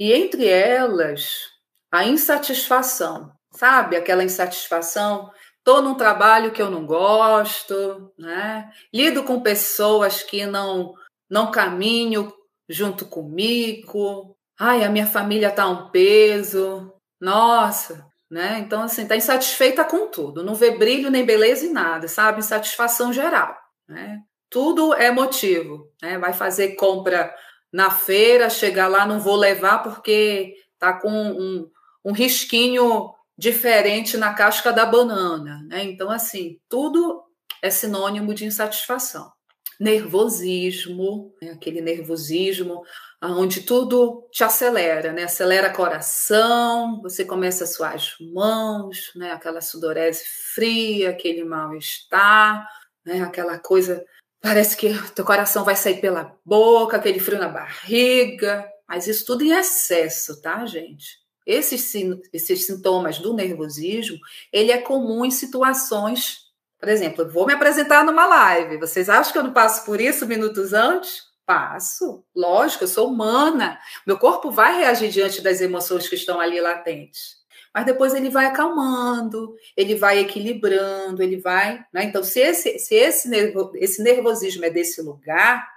[0.00, 1.50] E entre elas,
[1.92, 3.30] a insatisfação.
[3.52, 8.70] Sabe aquela insatisfação Estou num trabalho que eu não gosto, né?
[8.92, 10.94] Lido com pessoas que não
[11.30, 12.32] não caminham
[12.68, 14.34] junto comigo.
[14.58, 16.92] Ai, a minha família tá um peso.
[17.20, 18.58] Nossa, né?
[18.58, 22.40] Então assim, tá insatisfeita com tudo, não vê brilho nem beleza em nada, sabe?
[22.40, 23.54] Insatisfação geral,
[23.86, 24.18] né?
[24.48, 26.18] Tudo é motivo, né?
[26.18, 27.32] Vai fazer compra
[27.72, 31.70] na feira, chegar lá não vou levar porque tá com um,
[32.04, 35.84] um risquinho diferente na casca da banana, né?
[35.84, 37.22] Então, assim, tudo
[37.62, 39.30] é sinônimo de insatisfação.
[39.78, 41.52] Nervosismo, né?
[41.52, 42.82] aquele nervosismo
[43.22, 45.24] onde tudo te acelera, né?
[45.24, 49.32] Acelera coração, você começa a suar as mãos, né?
[49.32, 52.66] Aquela sudorese fria, aquele mal-estar,
[53.04, 53.22] né?
[53.22, 54.04] Aquela coisa,
[54.40, 59.44] parece que teu coração vai sair pela boca, aquele frio na barriga, mas isso tudo
[59.44, 61.18] em excesso, tá, gente?
[61.46, 61.92] Esses,
[62.32, 64.18] esses sintomas do nervosismo,
[64.52, 68.78] ele é comum em situações, por exemplo, vou me apresentar numa live.
[68.78, 71.28] Vocês acham que eu não passo por isso minutos antes?
[71.44, 73.78] Passo, lógico, eu sou humana.
[74.06, 77.39] Meu corpo vai reagir diante das emoções que estão ali latentes.
[77.74, 81.84] Mas depois ele vai acalmando, ele vai equilibrando, ele vai.
[81.92, 82.04] Né?
[82.04, 85.68] Então, se, esse, se esse, nervo, esse nervosismo é desse lugar,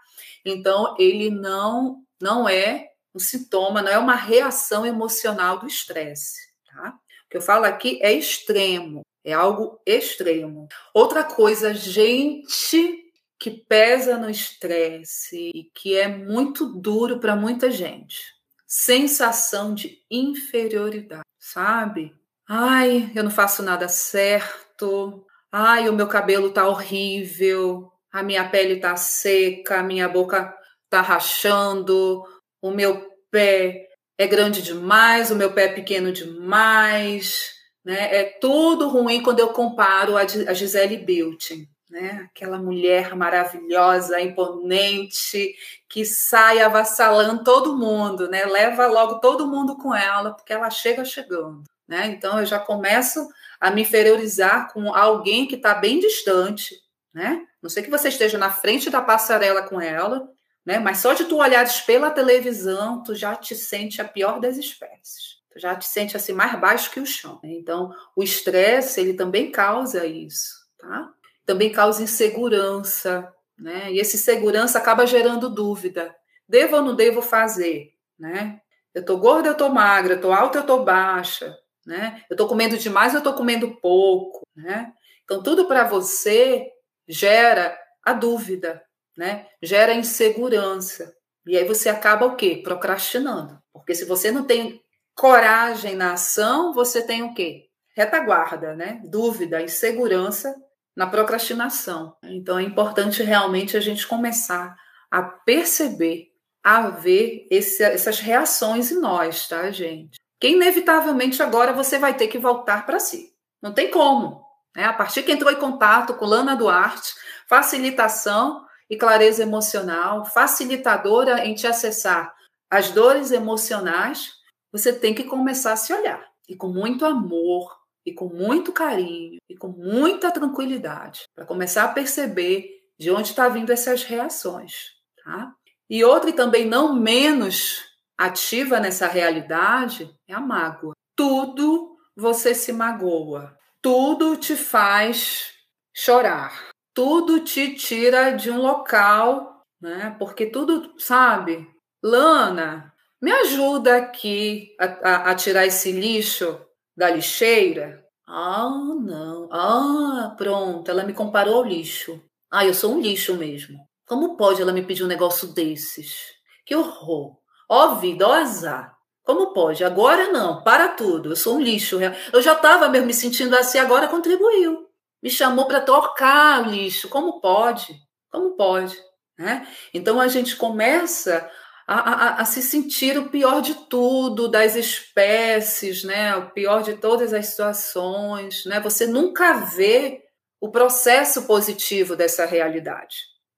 [0.43, 6.95] então ele não, não é um sintoma, não é uma reação emocional do estresse, tá?
[7.25, 10.67] O que eu falo aqui é extremo, é algo extremo.
[10.93, 13.03] Outra coisa, gente
[13.39, 18.32] que pesa no estresse e que é muito duro para muita gente.
[18.75, 22.11] Sensação de inferioridade, sabe?
[22.49, 25.23] Ai, eu não faço nada certo.
[25.51, 27.91] Ai, o meu cabelo tá horrível.
[28.11, 30.51] A minha pele tá seca, a minha boca
[30.89, 32.23] tá rachando,
[32.59, 37.53] o meu pé é grande demais, o meu pé é pequeno demais,
[37.85, 38.21] né?
[38.21, 42.27] É tudo ruim quando eu comparo a Gisele Bündchen, né?
[42.31, 45.55] Aquela mulher maravilhosa, imponente,
[45.87, 48.45] que sai avassalando todo mundo, né?
[48.45, 52.07] Leva logo todo mundo com ela, porque ela chega chegando, né?
[52.07, 53.29] Então eu já começo
[53.61, 56.75] a me inferiorizar com alguém que está bem distante,
[57.13, 57.45] né?
[57.61, 60.27] Não sei que você esteja na frente da passarela com ela,
[60.65, 60.79] né?
[60.79, 65.43] Mas só de tu olhares pela televisão, tu já te sente a pior das espécies.
[65.51, 67.39] Tu já te sente assim mais baixo que o chão.
[67.43, 67.53] Né?
[67.53, 71.13] Então, o estresse, ele também causa isso, tá?
[71.45, 73.91] Também causa insegurança, né?
[73.91, 76.15] E esse segurança acaba gerando dúvida.
[76.47, 78.59] Devo ou não devo fazer, né?
[78.93, 82.23] Eu tô gorda, eu tô magra, eu tô alta, eu tô baixa, né?
[82.29, 84.93] Eu tô comendo demais, eu tô comendo pouco, né?
[85.23, 86.67] Então, tudo para você
[87.07, 88.83] gera a dúvida,
[89.17, 89.47] né?
[89.61, 91.13] Gera insegurança.
[91.45, 92.61] E aí você acaba o quê?
[92.63, 93.59] Procrastinando.
[93.71, 94.81] Porque se você não tem
[95.15, 97.65] coragem na ação, você tem o quê?
[97.95, 99.01] Retaguarda, né?
[99.05, 100.55] Dúvida, insegurança
[100.95, 102.15] na procrastinação.
[102.23, 104.75] Então é importante realmente a gente começar
[105.09, 106.27] a perceber,
[106.63, 110.17] a ver esse, essas reações em nós, tá, gente?
[110.39, 113.33] Que inevitavelmente agora você vai ter que voltar para si.
[113.61, 114.43] Não tem como.
[114.75, 114.85] Né?
[114.85, 117.13] A partir que entrou em contato com Lana Duarte,
[117.47, 122.33] facilitação e clareza emocional, facilitadora em te acessar
[122.69, 124.33] as dores emocionais,
[124.71, 126.25] você tem que começar a se olhar.
[126.49, 127.71] E com muito amor,
[128.05, 133.47] e com muito carinho, e com muita tranquilidade, para começar a perceber de onde está
[133.49, 134.91] vindo essas reações.
[135.23, 135.53] Tá?
[135.89, 137.85] E outra, e também não menos
[138.17, 140.93] ativa nessa realidade, é a mágoa.
[141.15, 145.53] Tudo você se magoa, tudo te faz
[145.95, 150.15] chorar tudo te tira de um local, né?
[150.19, 151.67] Porque tudo, sabe?
[152.03, 156.59] Lana, me ajuda aqui a, a, a tirar esse lixo
[156.95, 158.03] da lixeira.
[158.27, 158.69] Ah,
[159.01, 159.49] não.
[159.51, 162.21] Ah, pronto, ela me comparou ao lixo.
[162.51, 163.77] Ah, eu sou um lixo mesmo.
[164.05, 166.33] Como pode ela me pedir um negócio desses?
[166.65, 167.37] Que horror.
[167.69, 168.95] Ó vida, ó azar.
[169.23, 169.83] Como pode?
[169.83, 171.29] Agora não, para tudo.
[171.29, 171.97] Eu sou um lixo.
[172.31, 174.83] Eu já estava mesmo me sentindo assim, agora contribuiu
[175.23, 177.07] me chamou para tocar lixo.
[177.07, 177.97] Como pode?
[178.29, 179.01] Como pode?
[179.39, 179.65] Né?
[179.93, 181.49] Então a gente começa
[181.87, 186.35] a, a, a, se sentir o pior de tudo, das espécies, né?
[186.35, 188.65] o pior de todas as situações.
[188.65, 188.79] Né?
[188.79, 190.23] Você nunca vê
[190.61, 193.17] o processo positivo dessa realidade.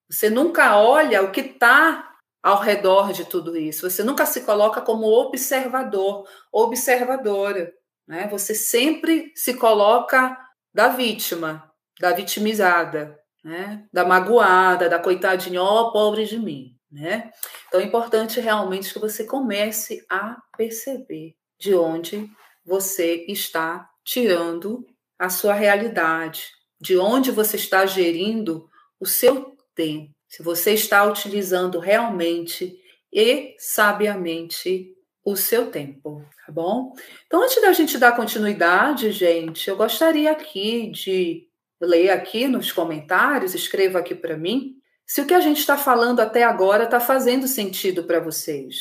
[0.10, 2.12] Você nunca olha o que está
[2.44, 3.90] ao redor de tudo isso.
[3.90, 7.72] Você nunca se coloca como observador, observadora.
[8.08, 8.28] Né?
[8.30, 10.38] Você sempre se coloca
[10.74, 13.86] da vítima, da vitimizada, né?
[13.92, 16.75] da magoada, da coitadinha, ó, oh, pobre de mim.
[16.96, 17.30] Né?
[17.68, 22.30] Então é importante realmente que você comece a perceber de onde
[22.66, 24.86] você está tirando
[25.20, 26.46] a sua realidade,
[26.80, 32.80] de onde você está gerindo o seu tempo, se você está utilizando realmente
[33.12, 36.94] e sabiamente o seu tempo, tá bom?
[37.26, 41.50] Então, antes da gente dar continuidade, gente, eu gostaria aqui de
[41.82, 44.75] ler aqui nos comentários, escreva aqui para mim,
[45.06, 48.78] se o que a gente está falando até agora está fazendo sentido para vocês.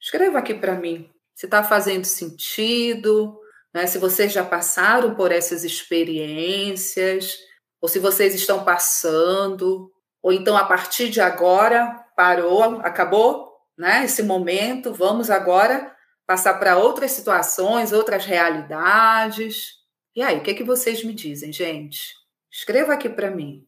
[0.00, 3.38] Escreva aqui para mim se está fazendo sentido,
[3.72, 3.86] né?
[3.86, 7.38] se vocês já passaram por essas experiências,
[7.80, 9.90] ou se vocês estão passando,
[10.22, 15.94] ou então a partir de agora parou, acabou né, esse momento, vamos agora
[16.26, 19.70] passar para outras situações, outras realidades.
[20.14, 22.14] E aí, o que, é que vocês me dizem, gente?
[22.52, 23.66] Escreva aqui para mim.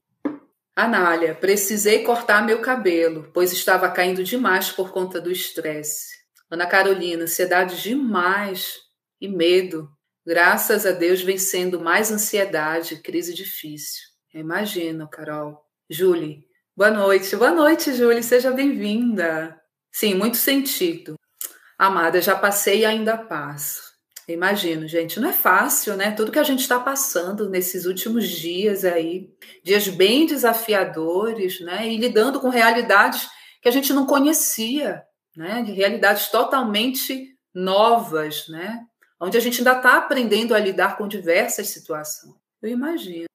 [0.74, 6.16] Anália, precisei cortar meu cabelo, pois estava caindo demais por conta do estresse.
[6.50, 8.78] Ana Carolina, ansiedade demais
[9.20, 9.86] e medo.
[10.26, 14.00] Graças a Deus vencendo mais ansiedade, crise difícil.
[14.32, 15.60] Imagino, Carol.
[15.90, 16.42] Julie,
[16.74, 17.36] boa noite.
[17.36, 19.60] Boa noite, Julie, seja bem-vinda.
[19.92, 21.16] Sim, muito sentido.
[21.78, 23.91] Amada, já passei e ainda passo.
[24.28, 26.12] Imagino, gente, não é fácil, né?
[26.12, 29.28] Tudo que a gente está passando nesses últimos dias aí,
[29.64, 31.88] dias bem desafiadores, né?
[31.88, 33.28] E lidando com realidades
[33.60, 35.02] que a gente não conhecia,
[35.36, 35.62] né?
[35.62, 38.84] De realidades totalmente novas, né?
[39.20, 42.34] Onde a gente ainda está aprendendo a lidar com diversas situações.
[42.62, 43.26] Eu imagino.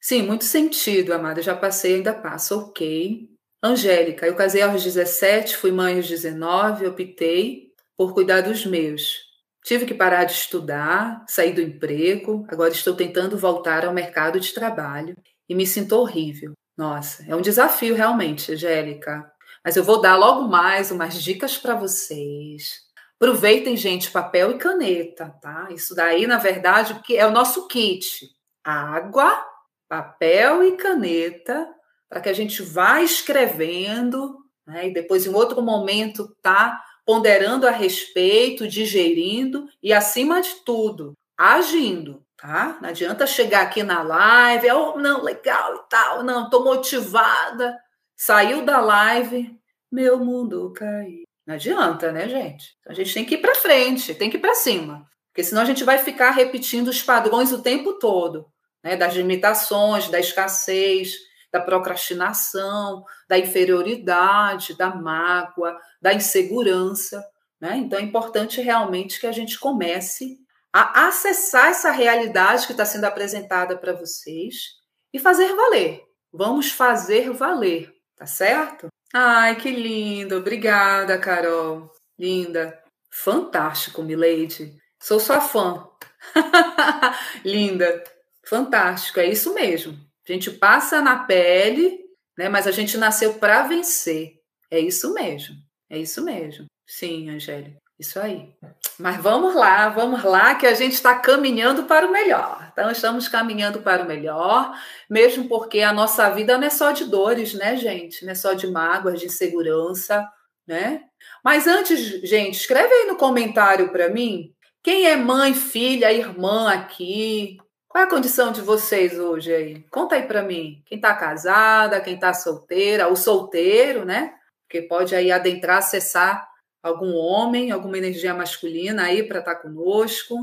[0.00, 1.42] Sim, muito sentido, amada.
[1.42, 2.58] Já passei, ainda passo.
[2.58, 3.28] Ok.
[3.62, 9.27] Angélica, eu casei aos 17, fui mãe aos 19, optei por cuidar dos meus.
[9.68, 14.54] Tive que parar de estudar, sair do emprego, agora estou tentando voltar ao mercado de
[14.54, 15.14] trabalho
[15.46, 16.54] e me sinto horrível.
[16.74, 19.30] Nossa, é um desafio realmente, Angélica.
[19.62, 22.80] Mas eu vou dar logo mais umas dicas para vocês.
[23.16, 25.68] Aproveitem, gente, papel e caneta, tá?
[25.70, 28.26] Isso daí, na verdade, é o nosso kit:
[28.64, 29.38] água,
[29.86, 31.68] papel e caneta
[32.08, 34.34] para que a gente vá escrevendo,
[34.66, 34.88] né?
[34.88, 42.22] E depois, em outro momento, tá ponderando a respeito, digerindo e, acima de tudo, agindo,
[42.36, 42.76] tá?
[42.82, 47.80] Não adianta chegar aqui na live, oh, não, legal e tal, não, tô motivada.
[48.14, 49.58] Saiu da live,
[49.90, 51.22] meu mundo caiu.
[51.46, 52.76] Não adianta, né, gente?
[52.86, 55.64] A gente tem que ir para frente, tem que ir para cima, porque senão a
[55.64, 58.44] gente vai ficar repetindo os padrões o tempo todo,
[58.84, 58.98] né?
[58.98, 61.14] Das limitações, da escassez,
[61.52, 67.24] da procrastinação, da inferioridade, da mágoa, da insegurança.
[67.60, 67.76] Né?
[67.78, 70.38] Então é importante realmente que a gente comece
[70.72, 74.76] a acessar essa realidade que está sendo apresentada para vocês
[75.12, 76.02] e fazer valer.
[76.32, 78.88] Vamos fazer valer, tá certo?
[79.12, 80.36] Ai, que lindo!
[80.36, 81.90] Obrigada, Carol.
[82.18, 82.78] Linda.
[83.10, 84.76] Fantástico, Milady.
[85.00, 85.88] Sou sua fã.
[87.42, 88.04] Linda.
[88.44, 89.98] Fantástico, é isso mesmo.
[90.28, 91.98] A gente passa na pele,
[92.36, 92.48] né?
[92.48, 94.34] Mas a gente nasceu para vencer.
[94.70, 95.56] É isso mesmo.
[95.90, 96.66] É isso mesmo.
[96.86, 97.78] Sim, Angélica.
[97.98, 98.54] Isso aí.
[98.98, 102.68] Mas vamos lá, vamos lá, que a gente está caminhando para o melhor.
[102.72, 104.72] Então, estamos caminhando para o melhor,
[105.10, 108.24] mesmo porque a nossa vida não é só de dores, né, gente?
[108.24, 110.24] Não é só de mágoas, de insegurança,
[110.66, 111.02] né?
[111.44, 111.98] Mas antes,
[112.28, 114.52] gente, escreve aí no comentário para mim
[114.82, 117.58] quem é mãe, filha, irmã aqui,
[117.98, 119.84] qual é a condição de vocês hoje aí?
[119.90, 120.80] Conta aí para mim.
[120.86, 124.34] Quem está casada, quem está solteira, o solteiro, né?
[124.62, 126.46] Porque pode aí adentrar, acessar
[126.80, 130.36] algum homem, alguma energia masculina aí para estar tá conosco.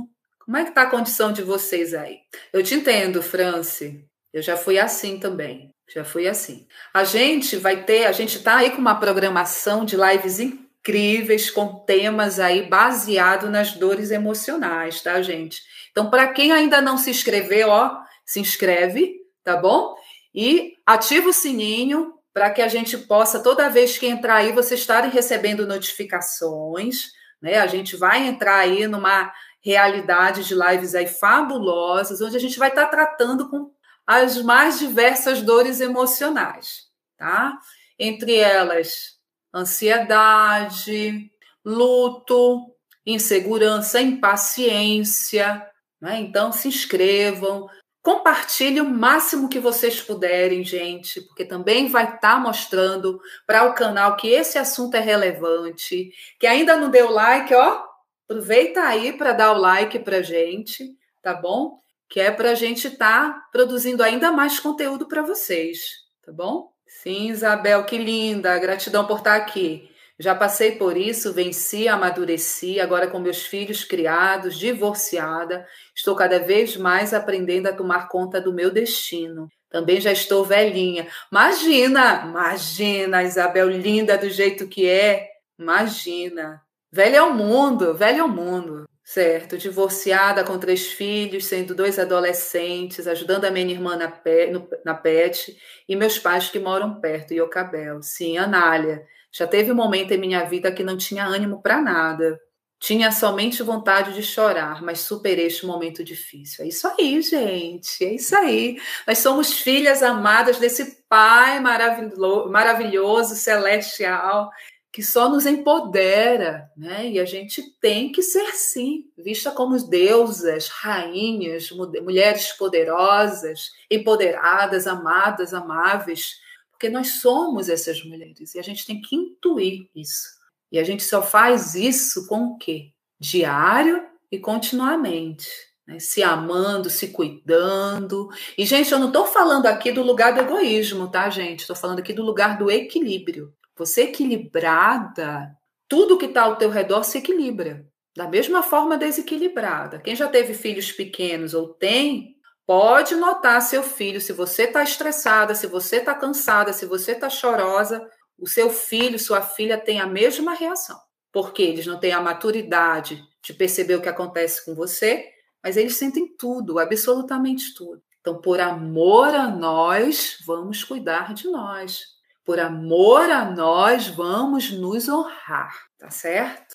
[0.44, 2.18] Como é que está a condição de vocês aí?
[2.52, 4.04] Eu te entendo, Franci.
[4.34, 5.70] Eu já fui assim também.
[5.88, 6.68] Já fui assim.
[6.94, 11.74] A gente vai ter, a gente está aí com uma programação de lives incríveis com
[11.86, 15.64] temas aí baseado nas dores emocionais, tá, gente?
[15.96, 19.96] Então, para quem ainda não se inscreveu, ó, se inscreve, tá bom?
[20.34, 24.82] E ativa o sininho para que a gente possa, toda vez que entrar aí, vocês
[24.82, 27.60] estarem recebendo notificações, né?
[27.60, 29.32] A gente vai entrar aí numa
[29.62, 33.72] realidade de lives aí fabulosas, onde a gente vai estar tratando com
[34.06, 37.58] as mais diversas dores emocionais, tá?
[37.98, 39.14] Entre elas,
[39.54, 41.32] ansiedade,
[41.64, 42.76] luto,
[43.06, 45.66] insegurança, impaciência,
[46.02, 46.20] né?
[46.20, 47.68] Então, se inscrevam,
[48.06, 53.74] compartilhe o máximo que vocês puderem, gente, porque também vai estar tá mostrando para o
[53.74, 56.12] canal que esse assunto é relevante.
[56.40, 57.84] Que ainda não deu like, ó,
[58.30, 61.80] aproveita aí para dar o like para gente, tá bom?
[62.08, 65.80] Que é para a gente estar tá produzindo ainda mais conteúdo para vocês,
[66.24, 66.72] tá bom?
[66.86, 69.90] Sim, Isabel, que linda, gratidão por estar tá aqui.
[70.18, 76.78] Já passei por isso, venci, amadureci, agora com meus filhos criados, divorciada, estou cada vez
[76.78, 79.50] mais aprendendo a tomar conta do meu destino.
[79.70, 81.08] Também já estou velhinha.
[81.30, 85.28] Imagina, imagina, Isabel linda do jeito que é.
[85.60, 86.62] Imagina.
[86.90, 88.86] Velha é o mundo, velha é o mundo.
[89.04, 94.52] Certo, divorciada com três filhos, sendo dois adolescentes, ajudando a minha irmã na, pet,
[94.84, 95.56] na PET
[95.88, 98.02] e meus pais que moram perto, em Ocabel.
[98.02, 99.06] Sim, Anália.
[99.38, 102.40] Já teve um momento em minha vida que não tinha ânimo para nada.
[102.80, 106.64] Tinha somente vontade de chorar, mas superei este momento difícil.
[106.64, 108.06] É isso aí, gente.
[108.06, 108.78] É isso aí.
[109.06, 114.50] Nós somos filhas amadas desse Pai maravilhoso, maravilhoso celestial,
[114.92, 117.10] que só nos empodera, né?
[117.10, 125.54] E a gente tem que ser sim, vista como deusas, rainhas, mulheres poderosas, empoderadas, amadas,
[125.54, 126.45] amáveis
[126.76, 130.36] porque nós somos essas mulheres e a gente tem que intuir isso.
[130.72, 132.92] E a gente só faz isso com o quê?
[133.18, 135.48] Diário e continuamente.
[135.88, 136.00] Né?
[136.00, 138.28] Se amando, se cuidando.
[138.58, 141.62] E, gente, eu não estou falando aqui do lugar do egoísmo, tá, gente?
[141.62, 143.54] Estou falando aqui do lugar do equilíbrio.
[143.78, 145.50] Você equilibrada,
[145.88, 147.88] tudo que está ao teu redor se equilibra.
[148.16, 150.00] Da mesma forma desequilibrada.
[150.00, 152.35] Quem já teve filhos pequenos ou tem,
[152.66, 157.30] Pode notar seu filho, se você está estressada, se você está cansada, se você está
[157.30, 158.10] chorosa,
[158.40, 161.00] o seu filho, sua filha tem a mesma reação.
[161.32, 165.26] Porque eles não têm a maturidade de perceber o que acontece com você,
[165.64, 168.02] mas eles sentem tudo, absolutamente tudo.
[168.20, 172.02] Então, por amor a nós, vamos cuidar de nós.
[172.44, 176.75] Por amor a nós, vamos nos honrar, tá certo?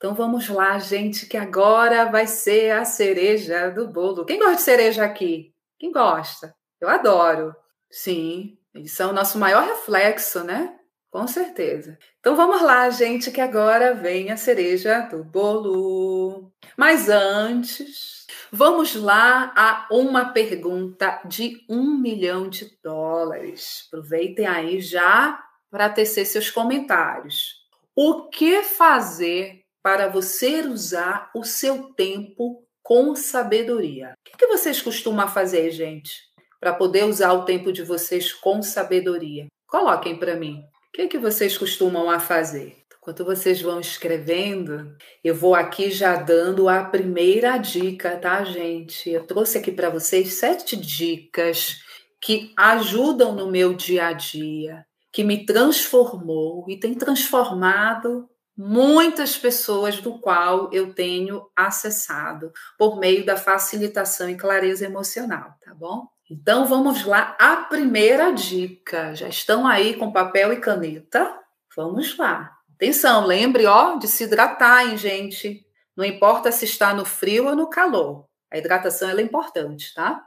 [0.00, 4.24] Então vamos lá, gente, que agora vai ser a cereja do bolo.
[4.24, 5.52] Quem gosta de cereja aqui?
[5.78, 6.56] Quem gosta?
[6.80, 7.54] Eu adoro.
[7.90, 10.74] Sim, eles são o nosso maior reflexo, né?
[11.10, 11.98] Com certeza.
[12.18, 16.50] Então vamos lá, gente, que agora vem a cereja do bolo.
[16.78, 23.84] Mas antes, vamos lá a uma pergunta de um milhão de dólares.
[23.88, 27.68] Aproveitem aí já para tecer seus comentários.
[27.94, 34.14] O que fazer para você usar o seu tempo com sabedoria?
[34.34, 36.22] O que, vocês costumam fazer, gente,
[36.58, 39.46] para poder usar o tempo de vocês com sabedoria?
[39.66, 40.60] Coloquem para mim.
[40.88, 42.76] O que, que vocês costumam a fazer?
[43.00, 49.08] Enquanto vocês vão escrevendo, eu vou aqui já dando a primeira dica, tá, gente?
[49.08, 51.80] Eu trouxe aqui para vocês sete dicas
[52.20, 58.28] que ajudam no meu dia a dia, que me transformou e tem transformado
[58.60, 65.72] muitas pessoas do qual eu tenho acessado por meio da facilitação e clareza emocional, tá
[65.72, 66.06] bom?
[66.30, 69.14] Então vamos lá, a primeira dica.
[69.14, 71.34] Já estão aí com papel e caneta?
[71.74, 72.54] Vamos lá.
[72.74, 75.64] Atenção, lembre, ó, de se hidratar, hein, gente?
[75.96, 78.26] Não importa se está no frio ou no calor.
[78.52, 80.22] A hidratação é importante, tá?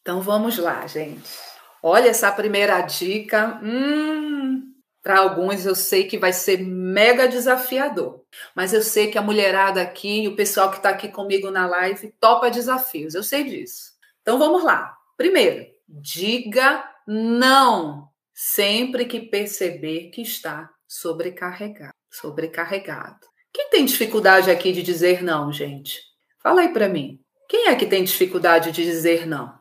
[0.00, 1.28] Então vamos lá, gente.
[1.82, 3.58] Olha essa primeira dica.
[3.64, 4.75] Hum,
[5.06, 8.24] para alguns eu sei que vai ser mega desafiador,
[8.56, 11.64] mas eu sei que a mulherada aqui e o pessoal que está aqui comigo na
[11.64, 13.14] live topa desafios.
[13.14, 13.92] Eu sei disso.
[14.20, 14.96] Então vamos lá.
[15.16, 21.94] Primeiro, diga não sempre que perceber que está sobrecarregado.
[22.10, 23.28] Sobrecarregado.
[23.52, 26.00] Quem tem dificuldade aqui de dizer não, gente?
[26.42, 27.20] Fala aí para mim.
[27.48, 29.55] Quem é que tem dificuldade de dizer não?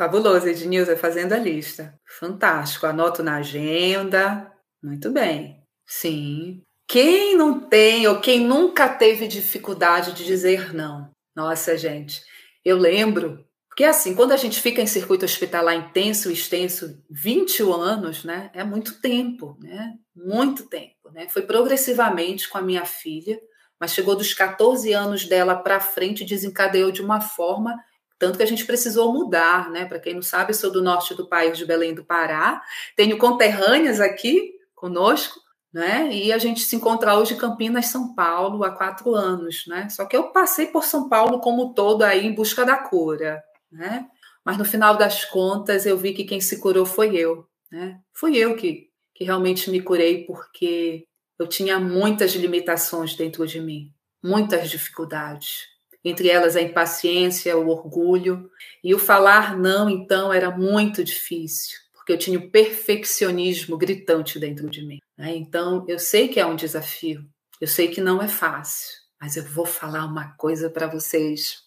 [0.00, 1.94] Fabuloso, Ednilson, fazendo a lista.
[2.18, 2.86] Fantástico.
[2.86, 4.50] Anoto na agenda.
[4.82, 5.62] Muito bem.
[5.86, 6.62] Sim.
[6.88, 11.10] Quem não tem ou quem nunca teve dificuldade de dizer não?
[11.36, 12.22] Nossa, gente,
[12.64, 17.70] eu lembro, porque assim, quando a gente fica em circuito hospitalar intenso e extenso, 21
[17.70, 18.50] anos, né?
[18.54, 19.92] É muito tempo, né?
[20.16, 21.28] Muito tempo, né?
[21.28, 23.38] Foi progressivamente com a minha filha,
[23.78, 27.76] mas chegou dos 14 anos dela para frente, desencadeou de uma forma
[28.20, 29.86] tanto que a gente precisou mudar, né?
[29.86, 32.62] Para quem não sabe, sou do norte do país, de Belém do Pará,
[32.94, 35.40] tenho conterrâneas aqui conosco,
[35.72, 36.12] né?
[36.12, 39.88] E a gente se encontra hoje em Campinas, São Paulo, há quatro anos, né?
[39.88, 43.42] Só que eu passei por São Paulo como todo aí em busca da cura,
[43.72, 44.06] né?
[44.44, 48.00] Mas no final das contas eu vi que quem se curou foi eu, né?
[48.12, 51.04] Fui eu que, que realmente me curei porque
[51.38, 55.70] eu tinha muitas limitações dentro de mim, muitas dificuldades.
[56.04, 58.50] Entre elas a impaciência, o orgulho.
[58.82, 64.68] E o falar não, então, era muito difícil porque eu tinha o perfeccionismo gritante dentro
[64.68, 64.98] de mim.
[65.16, 65.36] Né?
[65.36, 67.24] Então, eu sei que é um desafio,
[67.60, 68.88] eu sei que não é fácil,
[69.20, 71.58] mas eu vou falar uma coisa para vocês.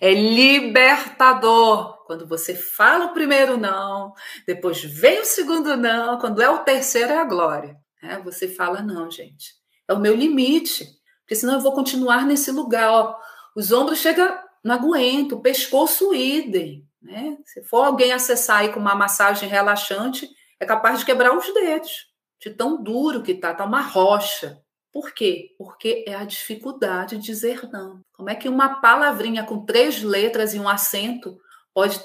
[0.00, 4.12] É libertador quando você fala o primeiro não,
[4.46, 7.76] depois vem o segundo não, quando é o terceiro é a glória.
[8.02, 9.54] É, você fala não, gente.
[9.88, 10.86] É o meu limite,
[11.20, 12.90] porque senão eu vou continuar nesse lugar.
[12.90, 13.16] Ó.
[13.56, 16.86] Os ombros chegam, não aguento, o pescoço idem.
[17.00, 17.38] Né?
[17.46, 20.28] Se for alguém acessar aí com uma massagem relaxante,
[20.60, 22.06] é capaz de quebrar os dedos,
[22.38, 24.60] de tão duro que tá, tá uma rocha.
[24.92, 25.54] Por quê?
[25.56, 28.02] Porque é a dificuldade de dizer não.
[28.12, 31.38] Como é que uma palavrinha com três letras e um acento
[31.72, 31.98] pode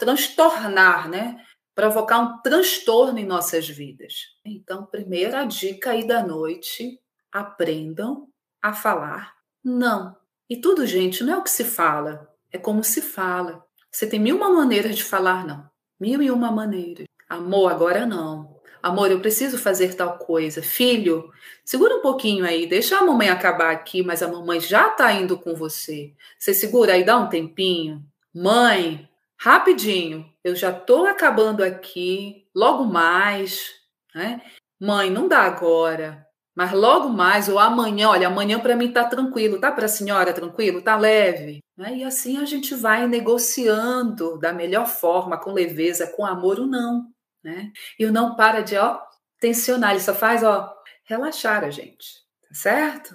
[0.00, 1.40] transtornar, né?
[1.72, 4.14] Provocar um transtorno em nossas vidas.
[4.44, 6.98] Então, primeira dica aí da noite:
[7.32, 8.26] aprendam
[8.60, 10.16] a falar não.
[10.48, 13.64] E tudo, gente, não é o que se fala, é como se fala.
[13.90, 15.68] Você tem mil uma maneiras de falar não.
[16.00, 17.06] Mil e uma maneiras.
[17.28, 18.58] Amor, agora não.
[18.82, 20.62] Amor, eu preciso fazer tal coisa.
[20.62, 21.30] Filho,
[21.64, 25.36] segura um pouquinho aí, deixa a mamãe acabar aqui, mas a mamãe já tá indo
[25.36, 26.14] com você.
[26.38, 28.04] Você segura aí, dá um tempinho.
[28.32, 33.74] Mãe, rapidinho, eu já tô acabando aqui, logo mais,
[34.14, 34.40] né?
[34.80, 36.27] Mãe, não dá agora.
[36.58, 40.32] Mas logo mais, ou amanhã, olha, amanhã para mim tá tranquilo, tá para a senhora
[40.32, 41.62] tranquilo, tá leve.
[41.76, 41.98] Né?
[41.98, 47.12] E assim a gente vai negociando da melhor forma, com leveza, com amor, o não.
[47.44, 47.70] Né?
[47.96, 48.98] E o não para de, ó,
[49.38, 53.14] tensionar, ele só faz, ó, relaxar a gente, tá certo?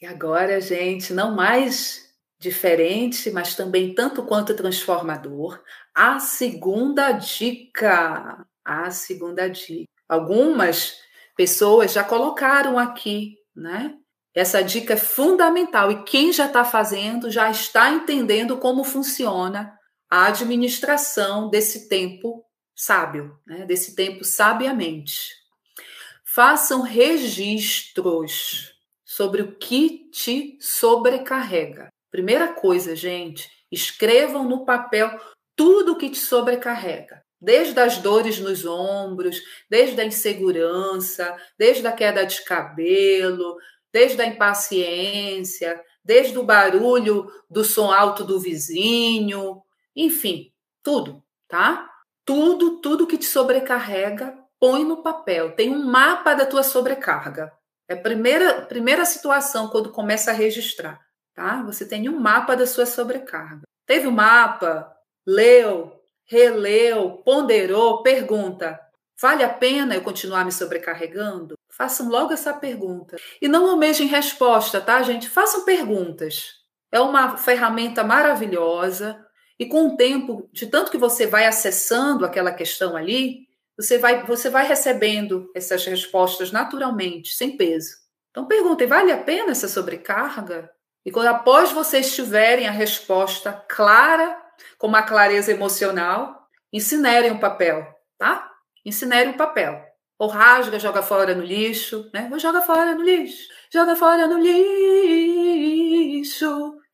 [0.00, 5.62] E agora, gente, não mais diferente, mas também tanto quanto transformador,
[5.94, 8.42] a segunda dica.
[8.64, 9.84] A segunda dica.
[10.08, 10.96] Algumas
[11.40, 13.96] pessoas já colocaram aqui, né?
[14.34, 19.74] Essa dica é fundamental e quem já está fazendo já está entendendo como funciona
[20.10, 22.44] a administração desse tempo
[22.76, 23.64] sábio, né?
[23.64, 25.30] desse tempo sabiamente.
[26.26, 31.88] Façam registros sobre o que te sobrecarrega.
[32.10, 35.18] Primeira coisa, gente, escrevam no papel
[35.56, 37.22] tudo o que te sobrecarrega.
[37.40, 43.56] Desde as dores nos ombros, desde a insegurança, desde a queda de cabelo,
[43.92, 49.62] desde a impaciência, desde o barulho do som alto do vizinho,
[49.94, 51.88] enfim, tudo, tá?
[52.24, 55.52] Tudo, tudo que te sobrecarrega, põe no papel.
[55.56, 57.52] Tem um mapa da tua sobrecarga.
[57.88, 61.00] É a primeira, primeira situação quando começa a registrar,
[61.34, 61.62] tá?
[61.64, 63.62] Você tem um mapa da sua sobrecarga.
[63.84, 64.94] Teve o um mapa,
[65.26, 65.99] leu,
[66.30, 68.80] releu, ponderou, pergunta:
[69.20, 71.58] vale a pena eu continuar me sobrecarregando?
[71.68, 73.16] Façam logo essa pergunta.
[73.42, 75.28] E não almejem resposta, tá, gente?
[75.28, 76.60] Façam perguntas.
[76.92, 79.18] É uma ferramenta maravilhosa
[79.58, 84.24] e com o tempo, de tanto que você vai acessando aquela questão ali, você vai,
[84.24, 87.96] você vai recebendo essas respostas naturalmente, sem peso.
[88.30, 90.70] Então perguntem, vale a pena essa sobrecarga?
[91.04, 94.36] E quando após vocês tiverem a resposta clara,
[94.78, 97.86] com uma clareza emocional, incinerem o papel,
[98.18, 98.50] tá?
[98.84, 99.84] Incinerem o papel.
[100.18, 102.28] Ou rasga, joga fora no lixo, né?
[102.30, 103.48] Ou joga fora no lixo.
[103.72, 104.70] Joga fora no lixo.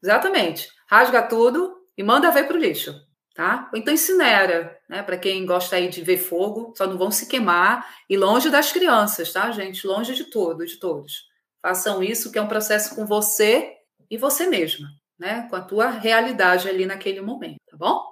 [0.02, 0.68] Exatamente.
[0.88, 2.94] Rasga tudo e manda ver para o lixo,
[3.34, 3.68] tá?
[3.72, 5.02] Ou então incinera, né?
[5.02, 8.70] Para quem gosta aí de ver fogo, só não vão se queimar e longe das
[8.70, 9.84] crianças, tá, gente?
[9.86, 11.24] Longe de tudo, de todos.
[11.60, 13.72] Façam isso, que é um processo com você
[14.08, 14.86] e você mesma,
[15.18, 15.46] né?
[15.48, 18.02] Com a tua realidade ali naquele momento, tá bom?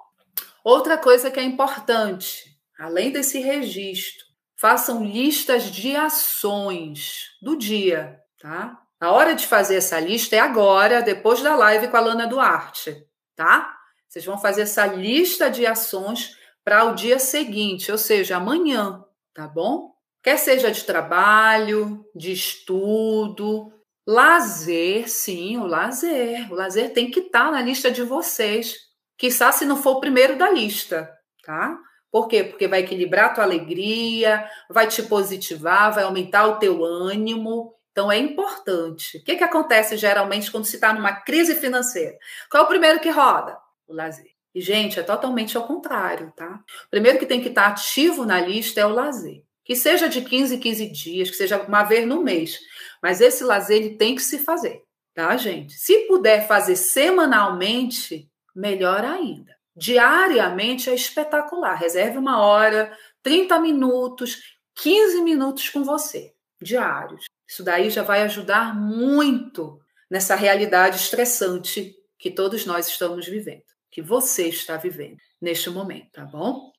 [0.63, 4.25] Outra coisa que é importante, além desse registro,
[4.57, 8.81] façam listas de ações do dia, tá?
[8.99, 13.05] A hora de fazer essa lista é agora, depois da live com a Lana Duarte,
[13.35, 13.75] tá?
[14.07, 19.03] Vocês vão fazer essa lista de ações para o dia seguinte, ou seja, amanhã,
[19.33, 19.93] tá bom?
[20.23, 23.71] Quer seja de trabalho, de estudo,
[24.05, 26.51] lazer, sim, o lazer.
[26.51, 28.75] O lazer tem que estar tá na lista de vocês.
[29.17, 31.09] Quizá se não for o primeiro da lista,
[31.43, 31.77] tá?
[32.11, 32.43] Por quê?
[32.43, 37.73] Porque vai equilibrar a tua alegria, vai te positivar, vai aumentar o teu ânimo.
[37.91, 39.17] Então é importante.
[39.17, 42.17] O que, que acontece geralmente quando se está numa crise financeira?
[42.49, 43.57] Qual é o primeiro que roda?
[43.87, 44.31] o lazer.
[44.53, 46.61] E, gente, é totalmente ao contrário, tá?
[46.85, 49.43] O primeiro que tem que estar ativo na lista é o lazer.
[49.63, 52.59] Que seja de 15 em 15 dias, que seja uma vez no mês.
[53.05, 54.81] Mas esse lazer ele tem que se fazer,
[55.13, 55.73] tá, gente?
[55.73, 59.55] Se puder fazer semanalmente, melhor ainda.
[59.75, 61.75] Diariamente é espetacular.
[61.75, 62.91] Reserve uma hora,
[63.21, 64.41] 30 minutos,
[64.77, 67.25] 15 minutos com você, diários.
[67.47, 69.79] Isso daí já vai ajudar muito
[70.09, 76.25] nessa realidade estressante que todos nós estamos vivendo que você está vivendo neste momento, tá
[76.25, 76.69] bom?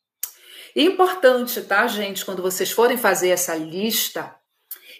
[0.76, 4.36] Importante, tá, gente, quando vocês forem fazer essa lista,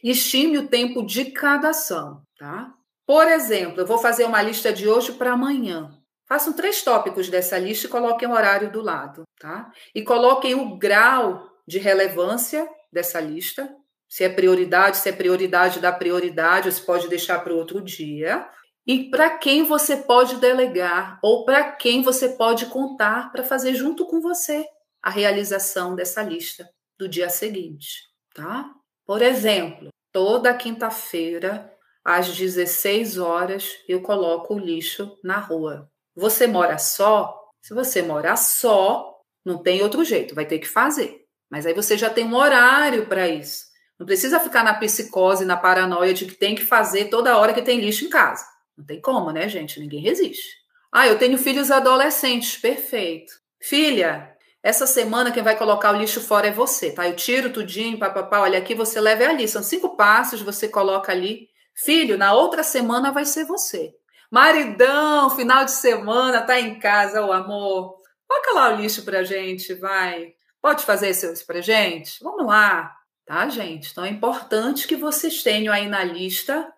[0.03, 2.73] estime o tempo de cada ação, tá?
[3.07, 5.91] Por exemplo, eu vou fazer uma lista de hoje para amanhã.
[6.29, 9.71] Façam três tópicos dessa lista e coloquem o horário do lado, tá?
[9.95, 13.73] E coloquem o grau de relevância dessa lista,
[14.09, 18.49] se é prioridade, se é prioridade da prioridade, ou se pode deixar para outro dia
[18.87, 24.07] e para quem você pode delegar ou para quem você pode contar para fazer junto
[24.07, 24.65] com você
[25.03, 28.71] a realização dessa lista do dia seguinte, tá?
[29.07, 31.73] Por exemplo, toda quinta-feira
[32.05, 35.89] às 16 horas eu coloco o lixo na rua.
[36.15, 37.39] Você mora só?
[37.63, 41.25] Se você morar só, não tem outro jeito, vai ter que fazer.
[41.51, 43.67] Mas aí você já tem um horário para isso.
[43.99, 47.63] Não precisa ficar na psicose, na paranoia de que tem que fazer toda hora que
[47.63, 48.45] tem lixo em casa.
[48.77, 49.81] Não tem como, né, gente?
[49.81, 50.57] Ninguém resiste.
[50.93, 52.57] Ah, eu tenho filhos adolescentes.
[52.57, 53.33] Perfeito.
[53.61, 54.36] Filha,
[54.67, 57.07] essa semana quem vai colocar o lixo fora é você, tá?
[57.07, 59.47] Eu tiro tudinho, papapá, olha aqui, você leva ali.
[59.47, 61.49] São cinco passos, você coloca ali.
[61.73, 63.95] Filho, na outra semana vai ser você.
[64.29, 67.95] Maridão, final de semana, tá em casa, o amor.
[68.27, 70.33] Coloca lá o lixo pra gente, vai.
[70.61, 72.19] Pode fazer isso pra gente?
[72.21, 72.93] Vamos lá,
[73.25, 73.93] tá, gente?
[73.93, 76.69] Então é importante que vocês tenham aí na lista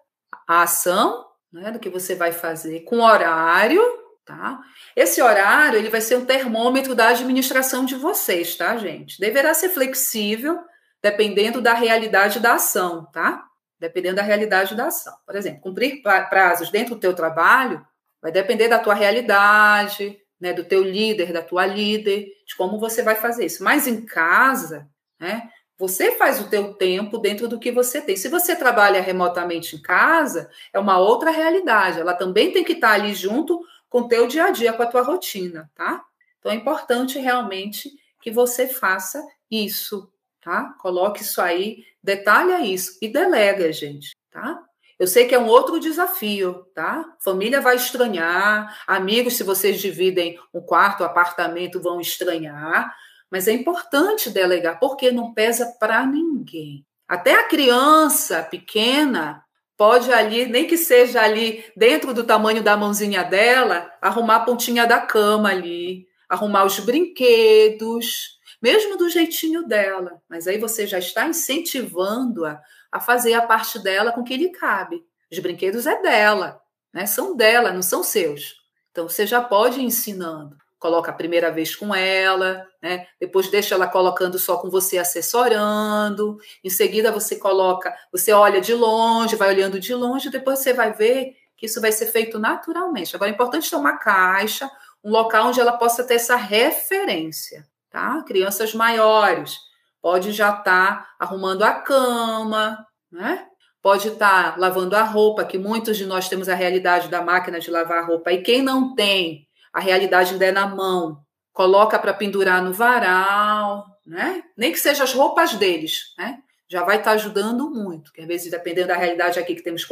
[0.47, 3.81] a ação né, do que você vai fazer, com horário,
[4.27, 4.61] tá?
[4.99, 9.21] Esse horário ele vai ser um termômetro da administração de vocês, tá, gente?
[9.21, 10.59] Deverá ser flexível,
[11.01, 13.45] dependendo da realidade da ação, tá?
[13.79, 15.15] Dependendo da realidade da ação.
[15.25, 17.81] Por exemplo, cumprir prazos dentro do teu trabalho
[18.21, 23.01] vai depender da tua realidade, né, do teu líder, da tua líder, de como você
[23.01, 23.63] vai fazer isso.
[23.63, 24.89] Mas em casa,
[25.21, 28.17] né, você faz o teu tempo dentro do que você tem.
[28.17, 32.01] Se você trabalha remotamente em casa, é uma outra realidade.
[32.01, 34.87] Ela também tem que estar ali junto com o teu dia a dia, com a
[34.87, 36.05] tua rotina, tá?
[36.39, 40.11] Então é importante realmente que você faça isso,
[40.41, 40.75] tá?
[40.81, 44.63] Coloque isso aí, detalha isso e delega, gente, tá?
[44.99, 47.17] Eu sei que é um outro desafio, tá?
[47.21, 52.95] Família vai estranhar, amigos, se vocês dividem um quarto, um apartamento, vão estranhar,
[53.31, 56.83] Mas é importante delegar, porque não pesa para ninguém.
[57.07, 59.45] Até a criança pequena
[59.79, 64.85] pode ali, nem que seja ali dentro do tamanho da mãozinha dela, arrumar a pontinha
[64.85, 70.21] da cama ali, arrumar os brinquedos, mesmo do jeitinho dela.
[70.29, 72.61] Mas aí você já está incentivando-a
[72.91, 75.01] a fazer a parte dela com que lhe cabe.
[75.31, 76.61] Os brinquedos é dela,
[76.93, 77.07] né?
[77.07, 78.57] São dela, não são seus.
[78.91, 83.07] Então você já pode ir ensinando coloca a primeira vez com ela, né?
[83.21, 86.39] Depois deixa ela colocando só com você assessorando.
[86.63, 90.93] Em seguida você coloca, você olha de longe, vai olhando de longe, depois você vai
[90.93, 93.15] ver que isso vai ser feito naturalmente.
[93.17, 94.71] Agora é importante ter uma caixa,
[95.03, 98.23] um local onde ela possa ter essa referência, tá?
[98.23, 99.59] Crianças maiores
[100.01, 103.45] pode já estar tá arrumando a cama, né?
[103.83, 107.59] Pode estar tá lavando a roupa, que muitos de nós temos a realidade da máquina
[107.59, 108.31] de lavar a roupa.
[108.33, 113.85] E quem não tem, a realidade ainda é na mão, coloca para pendurar no varal,
[114.07, 114.43] né?
[114.57, 116.39] Nem que sejam as roupas deles, né?
[116.71, 119.87] Já vai estar tá ajudando muito, que às vezes, dependendo da realidade aqui, que temos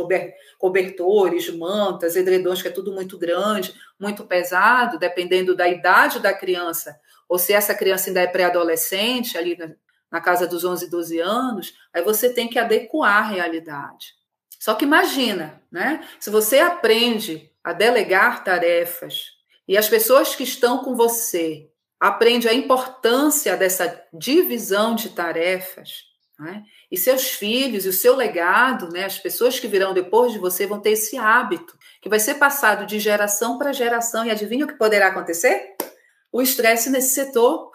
[0.58, 6.98] cobertores, mantas, edredões, que é tudo muito grande, muito pesado, dependendo da idade da criança,
[7.28, 9.70] ou se essa criança ainda é pré-adolescente, ali na,
[10.10, 14.14] na casa dos 11, 12 anos, aí você tem que adequar a realidade.
[14.60, 16.06] Só que imagina, né?
[16.20, 19.35] Se você aprende a delegar tarefas,
[19.68, 26.04] e as pessoas que estão com você aprendem a importância dessa divisão de tarefas,
[26.38, 26.62] né?
[26.90, 29.04] e seus filhos e o seu legado, né?
[29.04, 32.86] as pessoas que virão depois de você vão ter esse hábito, que vai ser passado
[32.86, 34.24] de geração para geração.
[34.24, 35.74] E adivinha o que poderá acontecer?
[36.30, 37.70] O estresse nesse setor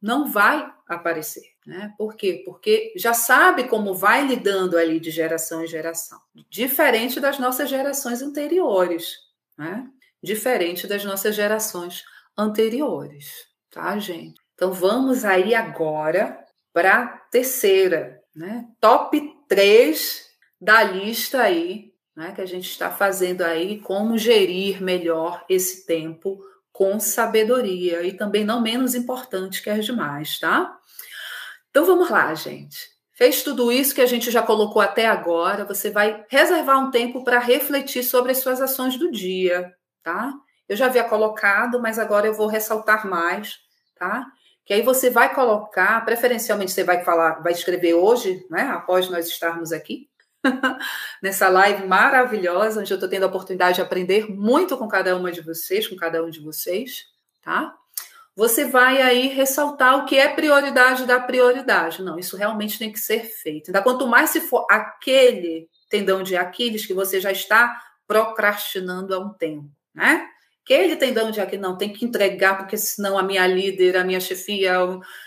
[0.00, 1.42] não vai aparecer.
[1.66, 1.92] Né?
[1.98, 2.42] Por quê?
[2.44, 8.22] Porque já sabe como vai lidando ali de geração em geração, diferente das nossas gerações
[8.22, 9.16] anteriores.
[9.58, 9.88] Né?
[10.26, 12.04] Diferente das nossas gerações
[12.36, 14.34] anteriores, tá, gente?
[14.54, 16.38] Então vamos aí agora
[16.72, 18.66] para a terceira, né?
[18.80, 19.18] Top
[19.48, 20.26] 3
[20.60, 26.38] da lista aí, né, que a gente está fazendo aí como gerir melhor esse tempo
[26.72, 30.78] com sabedoria e também não menos importante que as demais, tá?
[31.70, 32.76] Então vamos lá, gente.
[33.12, 37.24] Fez tudo isso que a gente já colocou até agora, você vai reservar um tempo
[37.24, 39.74] para refletir sobre as suas ações do dia,
[40.06, 40.32] tá?
[40.68, 43.58] Eu já havia colocado, mas agora eu vou ressaltar mais,
[43.98, 44.24] tá?
[44.64, 48.62] Que aí você vai colocar, preferencialmente você vai falar, vai escrever hoje, né?
[48.68, 50.08] Após nós estarmos aqui,
[51.20, 55.32] nessa live maravilhosa, onde eu estou tendo a oportunidade de aprender muito com cada uma
[55.32, 57.06] de vocês, com cada um de vocês,
[57.42, 57.74] tá?
[58.36, 62.00] Você vai aí ressaltar o que é prioridade da prioridade.
[62.00, 63.70] Não, isso realmente tem que ser feito.
[63.70, 69.18] Ainda quanto mais se for aquele tendão de Aquiles que você já está procrastinando há
[69.18, 70.28] um tempo né?
[70.64, 74.04] Que ele tem de aqui, não, tem que entregar, porque senão a minha líder, a
[74.04, 74.74] minha chefia,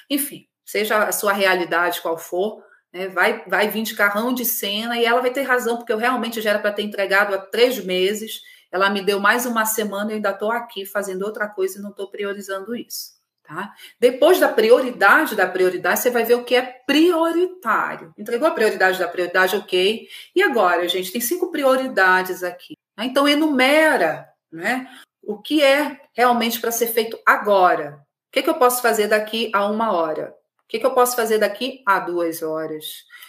[0.10, 2.62] enfim, seja a sua realidade qual for,
[2.94, 5.98] né, vai, vai vir de carrão de cena e ela vai ter razão, porque eu
[5.98, 8.42] realmente já era para ter entregado há três meses,
[8.72, 11.90] ela me deu mais uma semana e ainda estou aqui fazendo outra coisa e não
[11.90, 13.18] estou priorizando isso.
[13.44, 13.74] Tá?
[14.00, 18.14] Depois da prioridade da prioridade, você vai ver o que é prioritário.
[18.16, 20.08] Entregou a prioridade da prioridade, ok.
[20.36, 22.76] E agora, gente, tem cinco prioridades aqui.
[22.96, 23.06] Né?
[23.06, 24.90] Então, enumera né?
[25.22, 28.02] O que é realmente para ser feito agora?
[28.28, 30.36] O que, que, eu posso fazer daqui a uma hora?
[30.64, 32.86] O que, que eu posso fazer daqui a duas horas?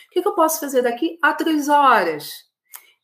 [0.08, 2.30] O que, que eu posso fazer daqui a três horas?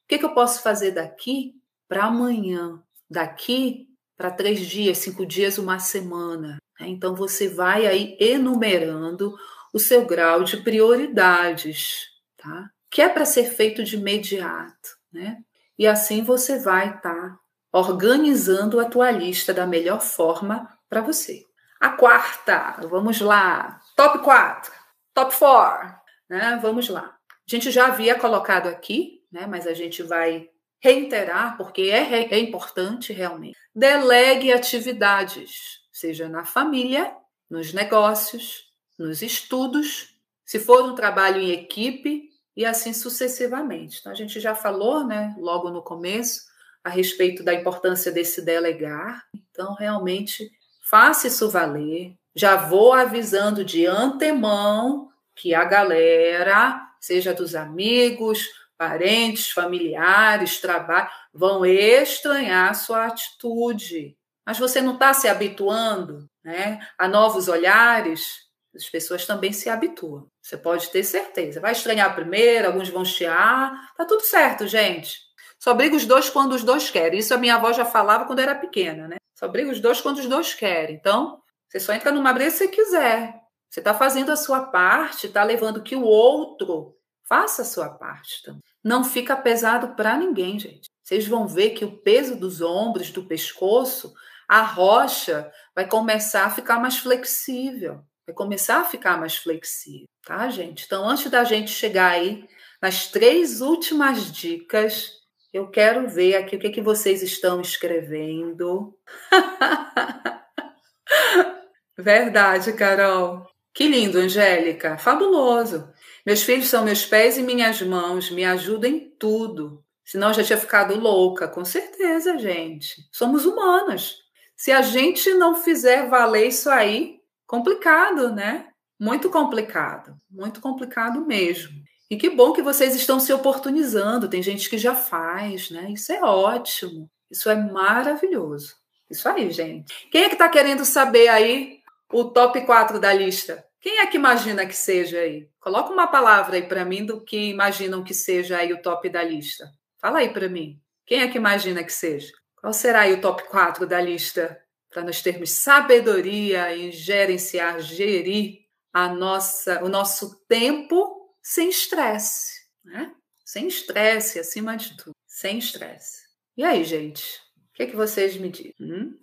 [0.05, 1.55] O que, eu posso fazer daqui
[1.89, 2.83] para amanhã?
[3.09, 6.59] Daqui para três dias, cinco dias, uma semana.
[6.79, 6.89] Né?
[6.89, 9.35] Então você vai aí enumerando
[9.73, 12.71] o seu grau de prioridades, tá?
[12.91, 15.39] Que é para ser feito de imediato, né?
[15.79, 17.39] E assim você vai estar tá
[17.77, 21.45] organizando a tua lista da melhor forma para você.
[21.81, 24.73] A quarta, vamos lá, top 4,
[25.13, 25.95] top 4,
[26.29, 26.59] né?
[26.63, 27.03] Vamos lá.
[27.03, 29.47] A gente já havia colocado aqui, né?
[29.47, 30.49] Mas a gente vai
[30.81, 33.57] reiterar porque é, é importante realmente.
[33.75, 37.15] Delegue atividades, seja na família,
[37.49, 38.65] nos negócios,
[38.99, 40.15] nos estudos,
[40.45, 43.99] se for um trabalho em equipe e assim sucessivamente.
[44.01, 46.43] Então a gente já falou, né, logo no começo,
[46.87, 49.25] a respeito da importância desse delegar.
[49.51, 50.49] Então, realmente,
[50.89, 52.15] faça isso valer.
[52.33, 58.47] Já vou avisando de antemão que a galera, seja dos amigos,
[58.79, 64.17] parentes, familiares, trabalho, vão estranhar a sua atitude.
[64.47, 70.29] Mas você não está se habituando né, a novos olhares, as pessoas também se habituam.
[70.41, 71.61] Você pode ter certeza.
[71.61, 73.73] Vai estranhar primeiro, alguns vão chiar.
[73.97, 75.26] Tá tudo certo, gente.
[75.59, 77.19] Só briga os dois quando os dois querem.
[77.19, 79.17] Isso a minha avó já falava quando era pequena, né?
[79.35, 80.97] Só briga os dois quando os dois querem.
[80.97, 83.35] Então, Você só entra numa briga se quiser.
[83.69, 86.95] Você está fazendo a sua parte, está levando que o outro
[87.29, 88.41] faça a sua parte.
[88.85, 90.89] Não fica pesado para ninguém, gente.
[91.03, 94.15] Vocês vão ver que o peso dos ombros, do pescoço,
[94.49, 98.01] a rocha vai começar a ficar mais flexível.
[98.27, 100.85] Vai começar a ficar mais flexível, tá, gente?
[100.85, 102.49] Então, antes da gente chegar aí
[102.83, 105.16] nas três últimas dicas,
[105.57, 108.95] eu quero ver aqui o que, que vocês estão escrevendo.
[111.99, 113.47] Verdade, Carol.
[113.73, 114.99] Que lindo, Angélica.
[114.99, 115.91] Fabuloso.
[116.27, 119.83] Meus filhos são meus pés e minhas mãos, me ajudam em tudo.
[120.05, 121.49] Senão eu já tinha ficado louca.
[121.49, 123.09] Com certeza, gente.
[123.11, 124.17] Somos humanas.
[124.55, 128.69] Se a gente não fizer valer isso aí, complicado, né?
[129.01, 130.19] Muito complicado.
[130.31, 131.86] Muito complicado mesmo.
[132.11, 134.29] E que bom que vocês estão se oportunizando.
[134.29, 135.91] Tem gente que já faz, né?
[135.91, 137.11] Isso é ótimo.
[137.31, 138.75] Isso é maravilhoso.
[139.11, 139.93] Isso aí, gente.
[140.11, 141.81] Quem é que está querendo saber aí
[142.13, 143.65] o top 4 da lista?
[143.81, 145.49] Quem é que imagina que seja aí?
[145.61, 149.23] Coloca uma palavra aí para mim do que imaginam que seja aí o top da
[149.23, 149.71] lista.
[150.01, 150.81] Fala aí para mim.
[151.05, 152.33] Quem é que imagina que seja?
[152.61, 158.61] Qual será aí o top 4 da lista para nós termos sabedoria em gerenciar, gerir
[158.93, 161.16] a nossa, o nosso tempo
[161.47, 163.15] sem estresse, né?
[163.45, 165.13] Sem estresse, acima de tudo.
[165.29, 166.27] Sem estresse.
[166.57, 167.41] E aí, gente?
[167.71, 168.75] O que, é que vocês me dizem?
[168.81, 169.17] Hum?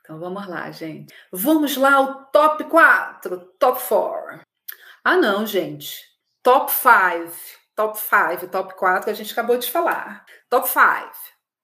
[0.00, 1.14] Então vamos lá, gente.
[1.30, 4.40] Vamos lá, o top 4, top 4.
[5.04, 6.02] Ah, não, gente.
[6.42, 7.32] Top 5.
[7.76, 10.26] Top 5, top 4 que a gente acabou de falar.
[10.50, 10.82] Top 5,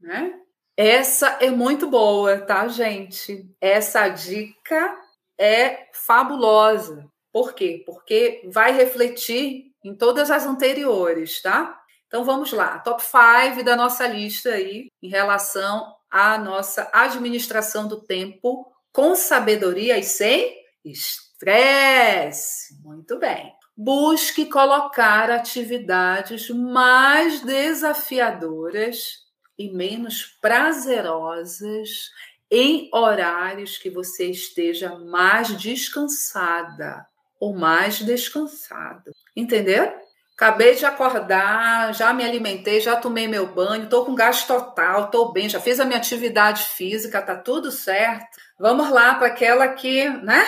[0.00, 0.40] né?
[0.76, 3.52] Essa é muito boa, tá, gente?
[3.60, 4.96] Essa dica
[5.36, 7.04] é fabulosa.
[7.32, 7.82] Por quê?
[7.84, 11.80] Porque vai refletir em todas as anteriores, tá?
[12.06, 18.00] Então vamos lá, top 5 da nossa lista aí em relação à nossa administração do
[18.00, 22.78] tempo com sabedoria e sem estresse.
[22.82, 23.54] Muito bem.
[23.76, 29.26] Busque colocar atividades mais desafiadoras
[29.58, 32.10] e menos prazerosas
[32.50, 37.06] em horários que você esteja mais descansada
[37.40, 39.10] ou mais descansado.
[39.34, 39.92] Entendeu?
[40.34, 45.32] Acabei de acordar, já me alimentei, já tomei meu banho, estou com gás total, estou
[45.32, 48.24] bem, já fiz a minha atividade física, tá tudo certo.
[48.56, 50.44] Vamos lá para aquela que, né?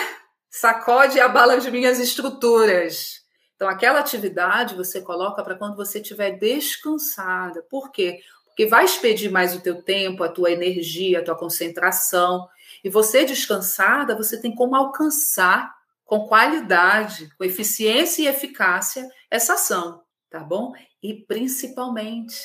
[0.49, 3.21] Sacode e abala as minhas estruturas.
[3.55, 7.61] Então, aquela atividade você coloca para quando você estiver descansada.
[7.69, 8.21] Por quê?
[8.45, 12.47] Porque vai expedir mais o teu tempo, a tua energia, a tua concentração.
[12.83, 15.73] E você descansada, você tem como alcançar
[16.11, 20.73] com qualidade, com eficiência e eficácia essa ação, tá bom?
[21.01, 22.35] E principalmente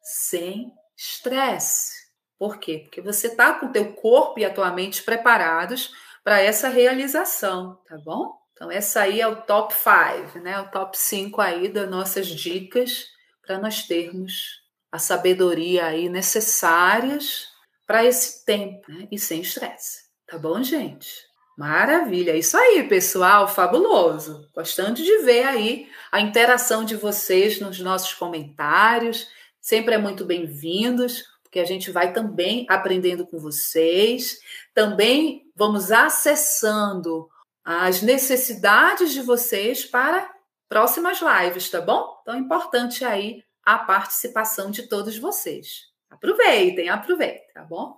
[0.00, 1.92] sem estresse.
[2.38, 2.82] Por quê?
[2.84, 7.82] Porque você está com o teu corpo e a tua mente preparados para essa realização,
[7.88, 8.32] tá bom?
[8.52, 10.60] Então essa aí é o top 5, né?
[10.60, 13.06] O top 5 aí das nossas dicas
[13.44, 14.62] para nós termos
[14.92, 17.48] a sabedoria aí necessárias
[17.88, 19.08] para esse tempo, né?
[19.10, 20.04] E sem estresse.
[20.28, 21.26] Tá bom, gente?
[21.56, 24.46] Maravilha, é isso aí, pessoal, fabuloso.
[24.54, 29.26] Gostando de ver aí a interação de vocês nos nossos comentários.
[29.58, 34.38] Sempre é muito bem-vindos, porque a gente vai também aprendendo com vocês.
[34.74, 37.26] Também vamos acessando
[37.64, 40.30] as necessidades de vocês para
[40.68, 42.18] próximas lives, tá bom?
[42.20, 45.86] Então é importante aí a participação de todos vocês.
[46.10, 47.96] Aproveitem, aproveitem, tá bom?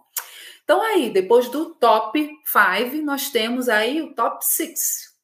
[0.69, 4.77] Então, aí, depois do top 5, nós temos aí o top 6,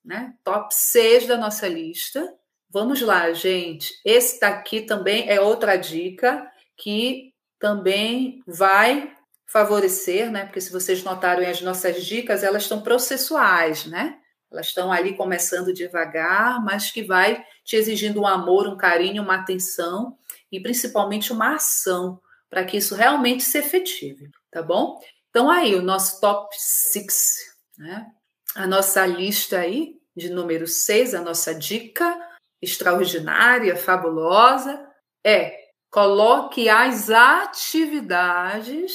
[0.02, 0.32] né?
[0.42, 2.26] Top 6 da nossa lista.
[2.70, 3.92] Vamos lá, gente.
[4.06, 9.12] Esse daqui também é outra dica que também vai
[9.46, 10.46] favorecer, né?
[10.46, 14.16] Porque se vocês notaram as nossas dicas, elas estão processuais, né?
[14.50, 19.34] Elas estão ali começando devagar, mas que vai te exigindo um amor, um carinho, uma
[19.34, 20.16] atenção
[20.50, 22.18] e principalmente uma ação
[22.48, 24.98] para que isso realmente se efetive, tá bom?
[25.34, 28.06] Então, aí, o nosso top 6, né?
[28.54, 32.16] A nossa lista aí, de número 6, a nossa dica
[32.62, 34.88] extraordinária, fabulosa,
[35.26, 35.58] é
[35.90, 38.94] coloque as atividades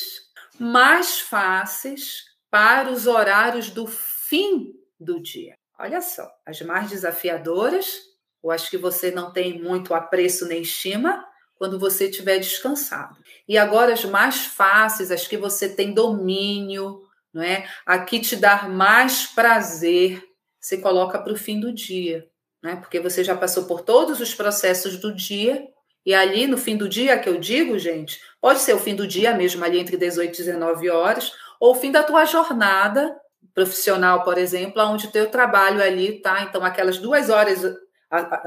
[0.58, 5.56] mais fáceis para os horários do fim do dia.
[5.78, 8.00] Olha só, as mais desafiadoras,
[8.42, 11.22] ou as que você não tem muito apreço nem estima,
[11.60, 13.18] quando você estiver descansado.
[13.48, 17.02] E agora as mais fáceis, as que você tem domínio,
[17.34, 17.68] não é?
[17.86, 20.24] A que te dar mais prazer,
[20.60, 22.26] você coloca para o fim do dia,
[22.64, 22.78] né?
[22.78, 25.68] Porque você já passou por todos os processos do dia
[26.06, 29.06] e ali no fim do dia que eu digo, gente, pode ser o fim do
[29.06, 33.14] dia mesmo ali entre 18 e 19 horas, ou o fim da tua jornada
[33.54, 37.62] profissional, por exemplo, onde o teu trabalho ali tá, então aquelas duas horas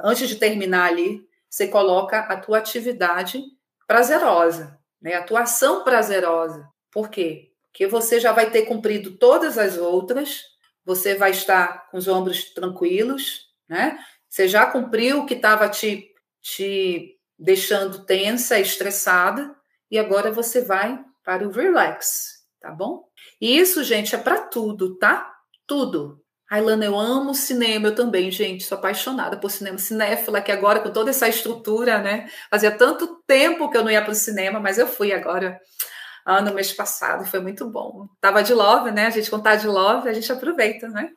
[0.02, 1.22] antes de terminar ali,
[1.52, 3.42] você coloca a tua atividade
[3.86, 5.14] prazerosa, né?
[5.14, 6.66] A tua ação prazerosa.
[6.90, 7.50] Por quê?
[7.70, 10.40] Porque você já vai ter cumprido todas as outras,
[10.82, 13.98] você vai estar com os ombros tranquilos, né?
[14.26, 19.54] Você já cumpriu o que estava te, te deixando tensa, estressada,
[19.90, 23.04] e agora você vai para o relax, tá bom?
[23.38, 25.30] E isso, gente, é para tudo, tá?
[25.66, 26.21] Tudo.
[26.52, 30.92] Ailana, eu amo cinema, eu também, gente, sou apaixonada por cinema, cinéfila, que agora com
[30.92, 32.28] toda essa estrutura, né?
[32.50, 35.58] Fazia tanto tempo que eu não ia para o cinema, mas eu fui agora,
[36.26, 38.06] ano, mês passado, foi muito bom.
[38.20, 39.06] Tava de love, né?
[39.06, 41.08] A gente contar de love, a gente aproveita, né?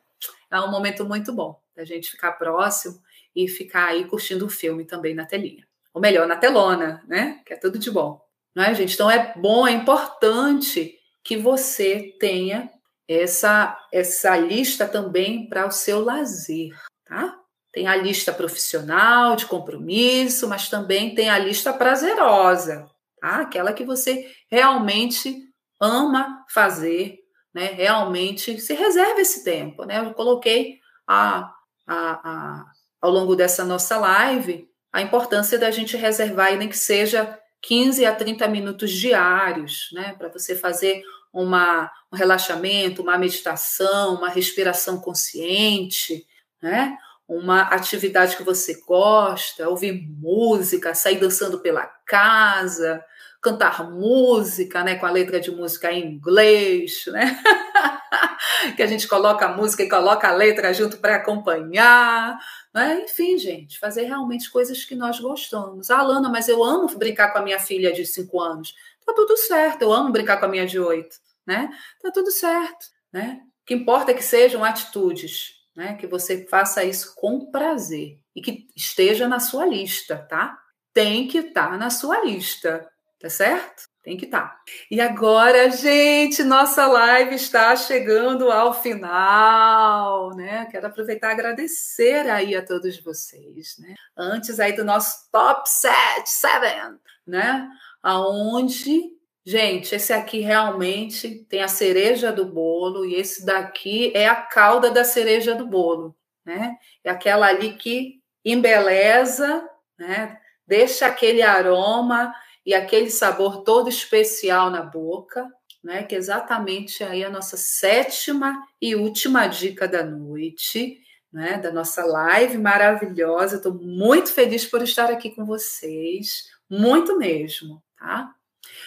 [0.50, 2.98] É um momento muito bom da gente ficar próximo
[3.34, 5.66] e ficar aí curtindo o filme também na telinha.
[5.92, 7.42] Ou melhor, na telona, né?
[7.44, 8.18] Que é tudo de bom.
[8.54, 8.94] Não é, gente?
[8.94, 12.70] Então é bom, é importante que você tenha
[13.08, 16.70] essa, essa lista também para o seu lazer,
[17.04, 17.38] tá?
[17.72, 22.88] Tem a lista profissional, de compromisso, mas também tem a lista prazerosa,
[23.20, 23.40] tá?
[23.40, 25.42] Aquela que você realmente
[25.80, 27.18] ama fazer,
[27.54, 27.66] né?
[27.66, 29.98] Realmente se reserve esse tempo, né?
[29.98, 31.52] Eu coloquei a,
[31.86, 32.64] a, a,
[33.00, 38.14] ao longo dessa nossa live a importância da gente reservar, nem que seja 15 a
[38.14, 40.14] 30 minutos diários, né?
[40.16, 41.02] Para você fazer
[41.42, 46.26] uma, um relaxamento, uma meditação, uma respiração consciente,
[46.62, 46.96] né?
[47.28, 53.04] uma atividade que você gosta, ouvir música, sair dançando pela casa,
[53.42, 57.38] cantar música, né, com a letra de música em inglês, né?
[58.76, 62.38] que a gente coloca a música e coloca a letra junto para acompanhar,
[62.72, 63.02] né?
[63.04, 65.90] Enfim, gente, fazer realmente coisas que nós gostamos.
[65.90, 68.74] Ah, Alana, mas eu amo brincar com a minha filha de 5 anos.
[69.04, 71.70] Tá tudo certo, eu amo brincar com a minha de 8 né?
[72.02, 73.40] Tá tudo certo, né?
[73.62, 75.94] O que importa é que sejam atitudes, né?
[75.94, 80.58] Que você faça isso com prazer e que esteja na sua lista, tá?
[80.92, 82.88] Tem que estar tá na sua lista,
[83.20, 83.84] tá certo?
[84.06, 84.42] Tem que estar.
[84.42, 84.60] Tá.
[84.88, 90.64] E agora, gente, nossa live está chegando ao final, né?
[90.70, 93.96] Quero aproveitar e agradecer aí a todos vocês, né?
[94.16, 97.68] Antes aí do nosso top 7, 7, né?
[98.00, 99.15] Aonde
[99.48, 104.90] Gente, esse aqui realmente tem a cereja do bolo e esse daqui é a calda
[104.90, 106.76] da cereja do bolo, né?
[107.04, 109.64] É aquela ali que embeleza,
[109.96, 110.36] né?
[110.66, 112.34] Deixa aquele aroma
[112.66, 115.48] e aquele sabor todo especial na boca,
[115.80, 116.02] né?
[116.02, 121.00] Que é exatamente aí a nossa sétima e última dica da noite,
[121.32, 121.56] né?
[121.56, 123.58] Da nossa live maravilhosa.
[123.58, 128.35] Estou muito feliz por estar aqui com vocês, muito mesmo, tá?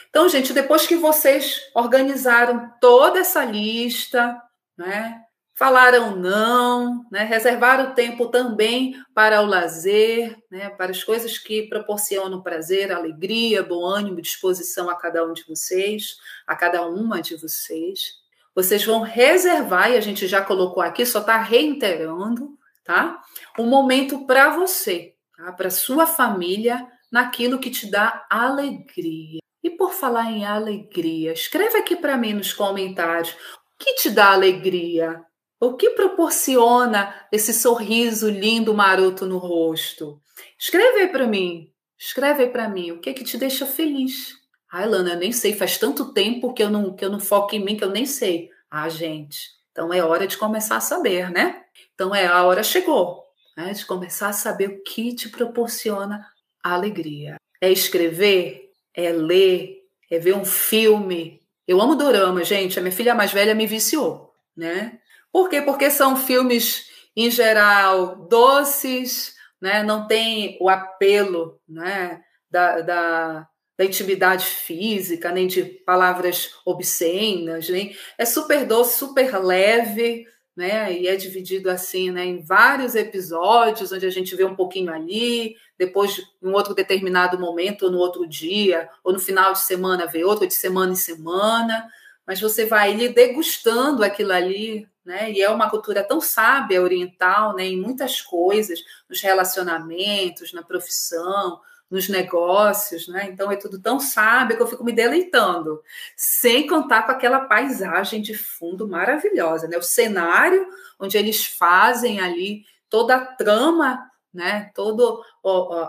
[0.10, 4.42] Então, gente, depois que vocês organizaram toda essa lista,
[4.78, 5.22] né?
[5.60, 7.26] Falaram não, né?
[7.26, 10.70] reservaram tempo também para o lazer, né?
[10.70, 16.16] para as coisas que proporcionam prazer, alegria, bom ânimo, disposição a cada um de vocês,
[16.48, 18.14] a cada uma de vocês.
[18.56, 23.22] Vocês vão reservar, e a gente já colocou aqui, só está reiterando, tá?
[23.60, 25.52] Um momento para você, tá?
[25.52, 29.40] para sua família, naquilo que te dá alegria.
[29.70, 33.36] Por falar em alegria, escreve aqui para mim nos comentários o
[33.78, 35.24] que te dá alegria?
[35.60, 40.22] O que proporciona esse sorriso lindo, maroto no rosto?
[40.58, 41.70] Escreve aí para mim.
[41.98, 44.38] Escreve aí para mim o que que te deixa feliz.
[44.72, 47.56] Ai, Lana, eu nem sei, faz tanto tempo que eu não que eu não foco
[47.56, 48.50] em mim que eu nem sei.
[48.70, 51.64] Ah, gente, então é hora de começar a saber, né?
[51.94, 53.24] Então é a hora chegou,
[53.58, 53.74] né?
[53.74, 56.26] De começar a saber o que te proporciona
[56.64, 57.36] alegria.
[57.60, 58.69] É escrever
[59.06, 59.78] é ler,
[60.10, 61.40] é ver um filme.
[61.68, 62.78] Eu amo dorama, gente.
[62.78, 65.00] A minha filha mais velha me viciou, né?
[65.32, 65.62] Por quê?
[65.62, 69.84] Porque são filmes, em geral, doces, né?
[69.84, 72.22] Não tem o apelo, né?
[72.50, 73.48] Da, da,
[73.78, 80.26] da intimidade física, nem de palavras obscenas, nem é super doce, super leve,
[80.60, 80.92] né?
[80.92, 85.56] E é dividido assim, né, em vários episódios, onde a gente vê um pouquinho ali,
[85.78, 90.26] depois, em outro determinado momento, ou no outro dia, ou no final de semana, vê
[90.26, 91.90] outro, de semana em semana,
[92.28, 95.32] mas você vai ali degustando aquilo ali, né?
[95.32, 97.66] E é uma cultura tão sábia oriental, né?
[97.66, 103.30] Em muitas coisas, nos relacionamentos, na profissão, nos negócios, né?
[103.32, 105.82] Então é tudo tão sábio que eu fico me deleitando,
[106.16, 109.78] sem contar com aquela paisagem de fundo maravilhosa, né?
[109.78, 110.68] O cenário
[111.00, 114.72] onde eles fazem ali toda a trama, né?
[114.76, 115.24] Toda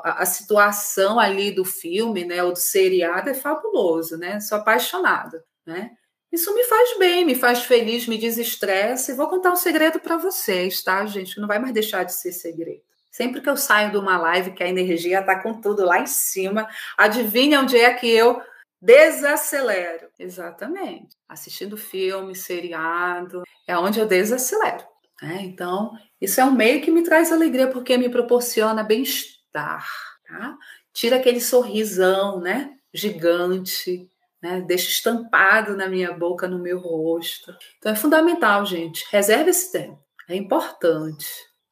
[0.03, 2.43] a situação ali do filme, né?
[2.43, 4.41] Ou do seriado é fabuloso, né?
[4.41, 5.93] Sou apaixonada, né?
[6.33, 9.11] Isso me faz bem, me faz feliz, me desestressa.
[9.11, 11.41] E vou contar um segredo para vocês, tá, gente?
[11.41, 12.90] Não vai mais deixar de ser segredo.
[13.11, 16.07] Sempre que eu saio de uma live que a energia tá com tudo lá em
[16.07, 18.41] cima, adivinha onde é que eu
[18.81, 20.09] desacelero?
[20.19, 21.17] Exatamente.
[21.29, 24.85] Assistindo filme, seriado, é onde eu desacelero.
[25.21, 25.43] Né?
[25.43, 29.87] Então, isso é um meio que me traz alegria porque me proporciona bem-estar,
[30.27, 30.57] tá?
[30.93, 32.75] Tira aquele sorrisão, né?
[32.93, 34.11] Gigante,
[34.43, 34.61] né?
[34.63, 37.55] Deixa estampado na minha boca, no meu rosto.
[37.79, 39.05] Então é fundamental, gente.
[39.11, 40.03] Reserve esse tempo.
[40.29, 41.29] É importante,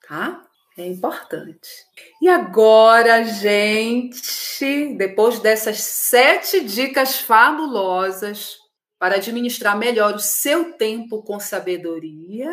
[0.06, 0.47] tá?
[0.78, 1.68] É importante.
[2.22, 8.56] E agora, gente, depois dessas sete dicas fabulosas
[8.96, 12.48] para administrar melhor o seu tempo com sabedoria,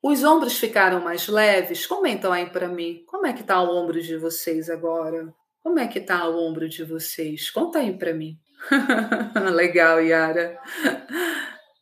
[0.00, 1.84] os ombros ficaram mais leves?
[1.84, 3.02] Comentam aí para mim.
[3.08, 5.34] Como é que tá o ombro de vocês agora?
[5.60, 7.50] Como é que tá o ombro de vocês?
[7.50, 8.38] Conta aí para mim.
[9.52, 10.60] Legal, Yara.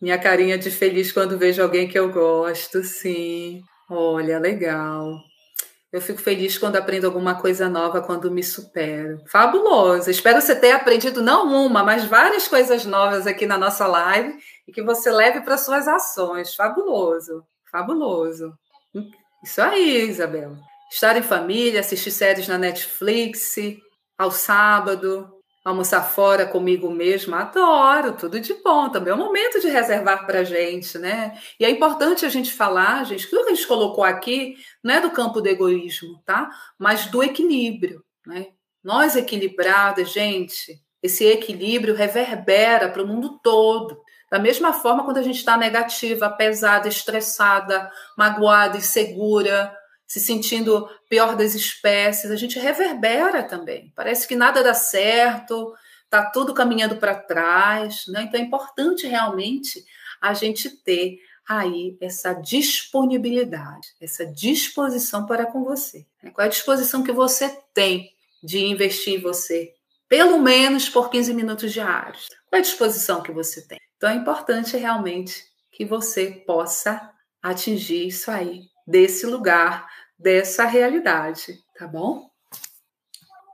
[0.01, 3.61] Minha carinha de feliz quando vejo alguém que eu gosto, sim.
[3.91, 5.21] Olha, legal.
[5.93, 9.23] Eu fico feliz quando aprendo alguma coisa nova, quando me supero.
[9.27, 10.11] Fabuloso.
[10.11, 14.73] Espero você ter aprendido não uma, mas várias coisas novas aqui na nossa live e
[14.73, 16.55] que você leve para suas ações.
[16.55, 17.45] Fabuloso.
[17.71, 18.55] Fabuloso.
[19.45, 20.57] Isso aí, Isabel.
[20.91, 23.55] Estar em família, assistir séries na Netflix,
[24.17, 28.89] ao sábado, almoçar fora comigo mesma, adoro, tudo de bom.
[28.89, 31.39] Também é um momento de reservar para a gente, né?
[31.59, 34.95] E é importante a gente falar, gente, que o que a gente colocou aqui não
[34.95, 36.51] é do campo do egoísmo, tá?
[36.79, 38.49] Mas do equilíbrio, né?
[38.83, 44.01] Nós equilibradas, gente, esse equilíbrio reverbera para o mundo todo.
[44.31, 49.77] Da mesma forma, quando a gente está negativa, pesada, estressada, magoada, insegura,
[50.13, 53.91] se sentindo pior das espécies, a gente reverbera também.
[53.97, 55.73] Parece que nada dá certo,
[56.05, 58.05] está tudo caminhando para trás.
[58.09, 58.25] Né?
[58.25, 59.83] Então é importante realmente
[60.21, 66.05] a gente ter aí essa disponibilidade, essa disposição para com você.
[66.35, 68.13] Qual é a disposição que você tem
[68.45, 69.73] de investir em você?
[70.11, 72.27] Pelo menos por 15 minutos diários.
[72.51, 73.79] Qual é a disposição que você tem?
[73.97, 77.11] Então é importante realmente que você possa
[77.43, 79.89] atingir isso aí, desse lugar,
[80.23, 82.31] dessa realidade, tá bom?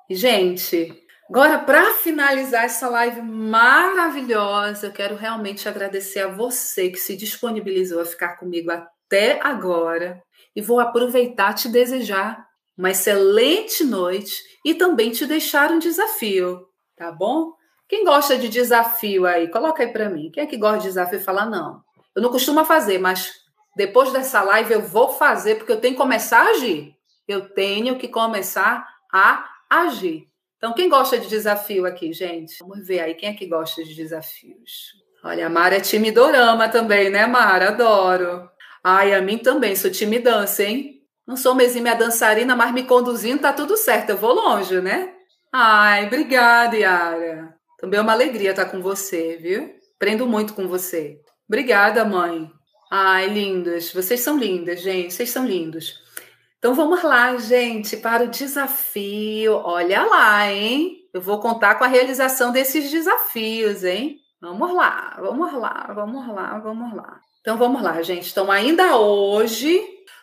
[0.08, 0.94] E, gente,
[1.28, 8.00] agora para finalizar essa live maravilhosa, eu quero realmente agradecer a você que se disponibilizou
[8.00, 10.22] a ficar comigo até agora
[10.54, 12.46] e vou aproveitar te desejar
[12.76, 16.66] uma excelente noite e também te deixar um desafio,
[16.96, 17.52] tá bom?
[17.88, 19.50] Quem gosta de desafio aí?
[19.50, 20.30] Coloca aí para mim.
[20.30, 21.20] Quem é que gosta de desafio?
[21.20, 21.82] Fala não.
[22.14, 23.32] Eu não costumo fazer, mas
[23.78, 26.96] depois dessa live eu vou fazer porque eu tenho que começar a agir.
[27.28, 30.26] Eu tenho que começar a agir.
[30.56, 32.58] Então, quem gosta de desafio aqui, gente?
[32.58, 34.94] Vamos ver aí quem é que gosta de desafios.
[35.22, 37.68] Olha, a Mara é timidorama também, né, Mara?
[37.68, 38.50] Adoro.
[38.82, 41.00] Ai, a mim também, sou timidança, hein?
[41.24, 44.10] Não sou exímia dançarina, mas me conduzindo tá tudo certo.
[44.10, 45.14] Eu vou longe, né?
[45.52, 47.54] Ai, obrigada, Yara.
[47.78, 49.72] Também é uma alegria estar com você, viu?
[49.94, 51.20] Aprendo muito com você.
[51.46, 52.57] Obrigada, mãe.
[52.90, 53.92] Ai, lindas.
[53.92, 55.12] Vocês são lindas, gente.
[55.12, 56.02] Vocês são lindos.
[56.58, 59.54] Então vamos lá, gente, para o desafio.
[59.54, 60.96] Olha lá, hein?
[61.14, 64.18] Eu vou contar com a realização desses desafios, hein?
[64.40, 67.20] Vamos lá, vamos lá, vamos lá, vamos lá.
[67.40, 68.30] Então vamos lá, gente.
[68.30, 69.80] Então ainda hoje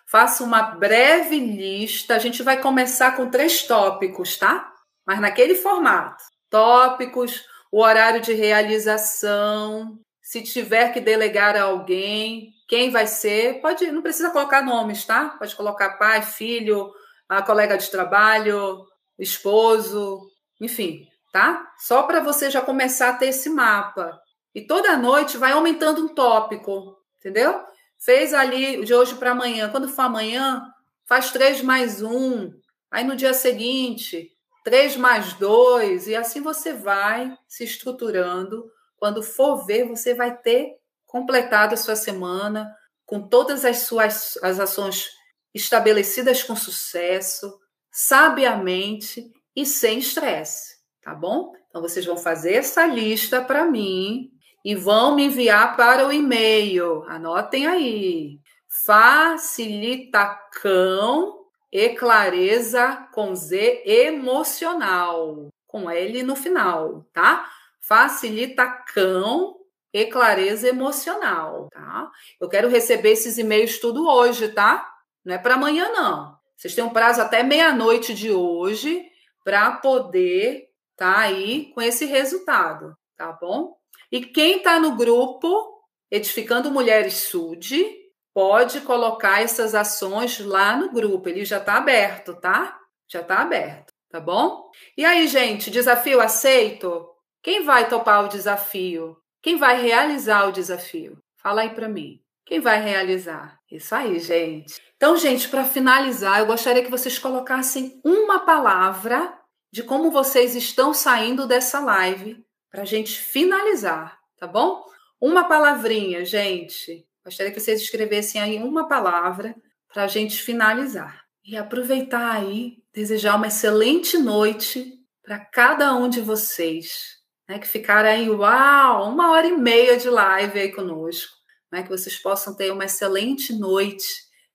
[0.07, 2.15] faço uma breve lista.
[2.15, 4.71] A gente vai começar com três tópicos, tá?
[5.05, 12.89] Mas naquele formato tópicos, o horário de realização, se tiver que delegar a alguém, quem
[12.89, 15.29] vai ser, pode, não precisa colocar nomes, tá?
[15.37, 16.91] Pode colocar pai, filho,
[17.29, 18.85] a colega de trabalho,
[19.19, 20.21] esposo,
[20.59, 21.71] enfim, tá?
[21.77, 24.19] Só para você já começar a ter esse mapa.
[24.53, 27.63] E toda noite vai aumentando um tópico, entendeu?
[27.99, 29.69] Fez ali de hoje para amanhã.
[29.69, 30.61] Quando for amanhã,
[31.05, 32.51] faz três mais um.
[32.89, 34.35] Aí no dia seguinte,
[34.65, 38.65] 3 mais 2, e assim você vai se estruturando.
[38.97, 40.73] Quando for ver, você vai ter
[41.15, 42.75] completado a sua semana
[43.05, 45.07] com todas as suas as ações
[45.53, 47.57] estabelecidas com sucesso,
[47.89, 51.53] sabiamente e sem estresse, tá bom?
[51.69, 54.29] Então vocês vão fazer essa lista para mim
[54.65, 57.05] e vão me enviar para o e-mail.
[57.07, 58.41] Anotem aí.
[58.85, 67.49] Facilitacão e clareza com Z emocional, com L no final, tá?
[67.79, 69.55] Facilita cão
[69.95, 72.11] e clareza emocional, tá?
[72.41, 74.85] Eu quero receber esses e-mails tudo hoje, tá?
[75.23, 76.35] Não é para amanhã não.
[76.57, 79.01] Vocês têm um prazo até meia-noite de hoje
[79.41, 80.65] para poder
[80.97, 83.77] tá aí com esse resultado, tá bom?
[84.11, 85.81] E quem está no grupo
[86.11, 87.85] Edificando Mulheres Sud,
[88.33, 91.29] pode colocar essas ações lá no grupo.
[91.29, 92.77] Ele já está aberto, tá?
[93.09, 94.69] Já está aberto, tá bom?
[94.97, 97.07] E aí, gente, desafio aceito?
[97.41, 99.17] Quem vai topar o desafio?
[99.45, 101.19] Quem vai realizar o desafio?
[101.37, 102.19] Fala aí para mim.
[102.47, 103.59] Quem vai realizar?
[103.71, 104.81] Isso aí, gente.
[104.97, 109.39] Então, gente, para finalizar, eu gostaria que vocês colocassem uma palavra
[109.71, 114.83] de como vocês estão saindo dessa live para a gente finalizar, tá bom?
[115.21, 117.05] Uma palavrinha, gente.
[117.23, 119.55] Gostaria que vocês escrevessem aí uma palavra
[119.93, 121.23] para a gente finalizar.
[121.45, 124.91] E aproveitar aí, desejar uma excelente noite
[125.21, 127.14] para cada um de vocês,
[127.47, 127.59] né?
[127.59, 131.33] Que ficaram aí, uau, uma hora e meia de live aí conosco,
[131.71, 131.83] né?
[131.83, 134.05] Que vocês possam ter uma excelente noite,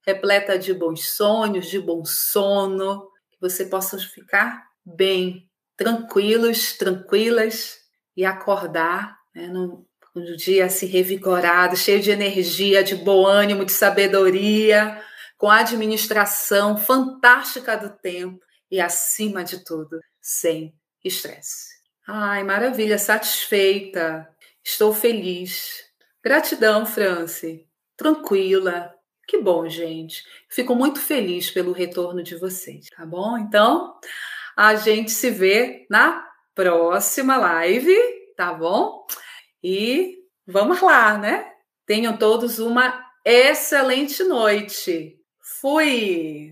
[0.07, 7.79] repleta de bons sonhos, de bom sono, que você possa ficar bem, tranquilos, tranquilas
[8.17, 13.73] e acordar né, no, no dia assim revigorado, cheio de energia, de bom ânimo, de
[13.73, 15.03] sabedoria,
[15.39, 18.39] com a administração fantástica do tempo
[18.71, 21.80] e, acima de tudo, sem estresse.
[22.13, 24.29] Ai, maravilha, satisfeita,
[24.65, 25.85] estou feliz.
[26.21, 27.69] Gratidão, Franci.
[27.97, 28.93] Tranquila.
[29.29, 30.25] Que bom, gente.
[30.49, 33.39] Fico muito feliz pelo retorno de vocês, tá bom?
[33.39, 33.95] Então,
[34.57, 37.97] a gente se vê na próxima live,
[38.37, 39.07] tá bom?
[39.63, 41.49] E vamos lá, né?
[41.87, 45.17] Tenham todos uma excelente noite.
[45.61, 46.51] Fui!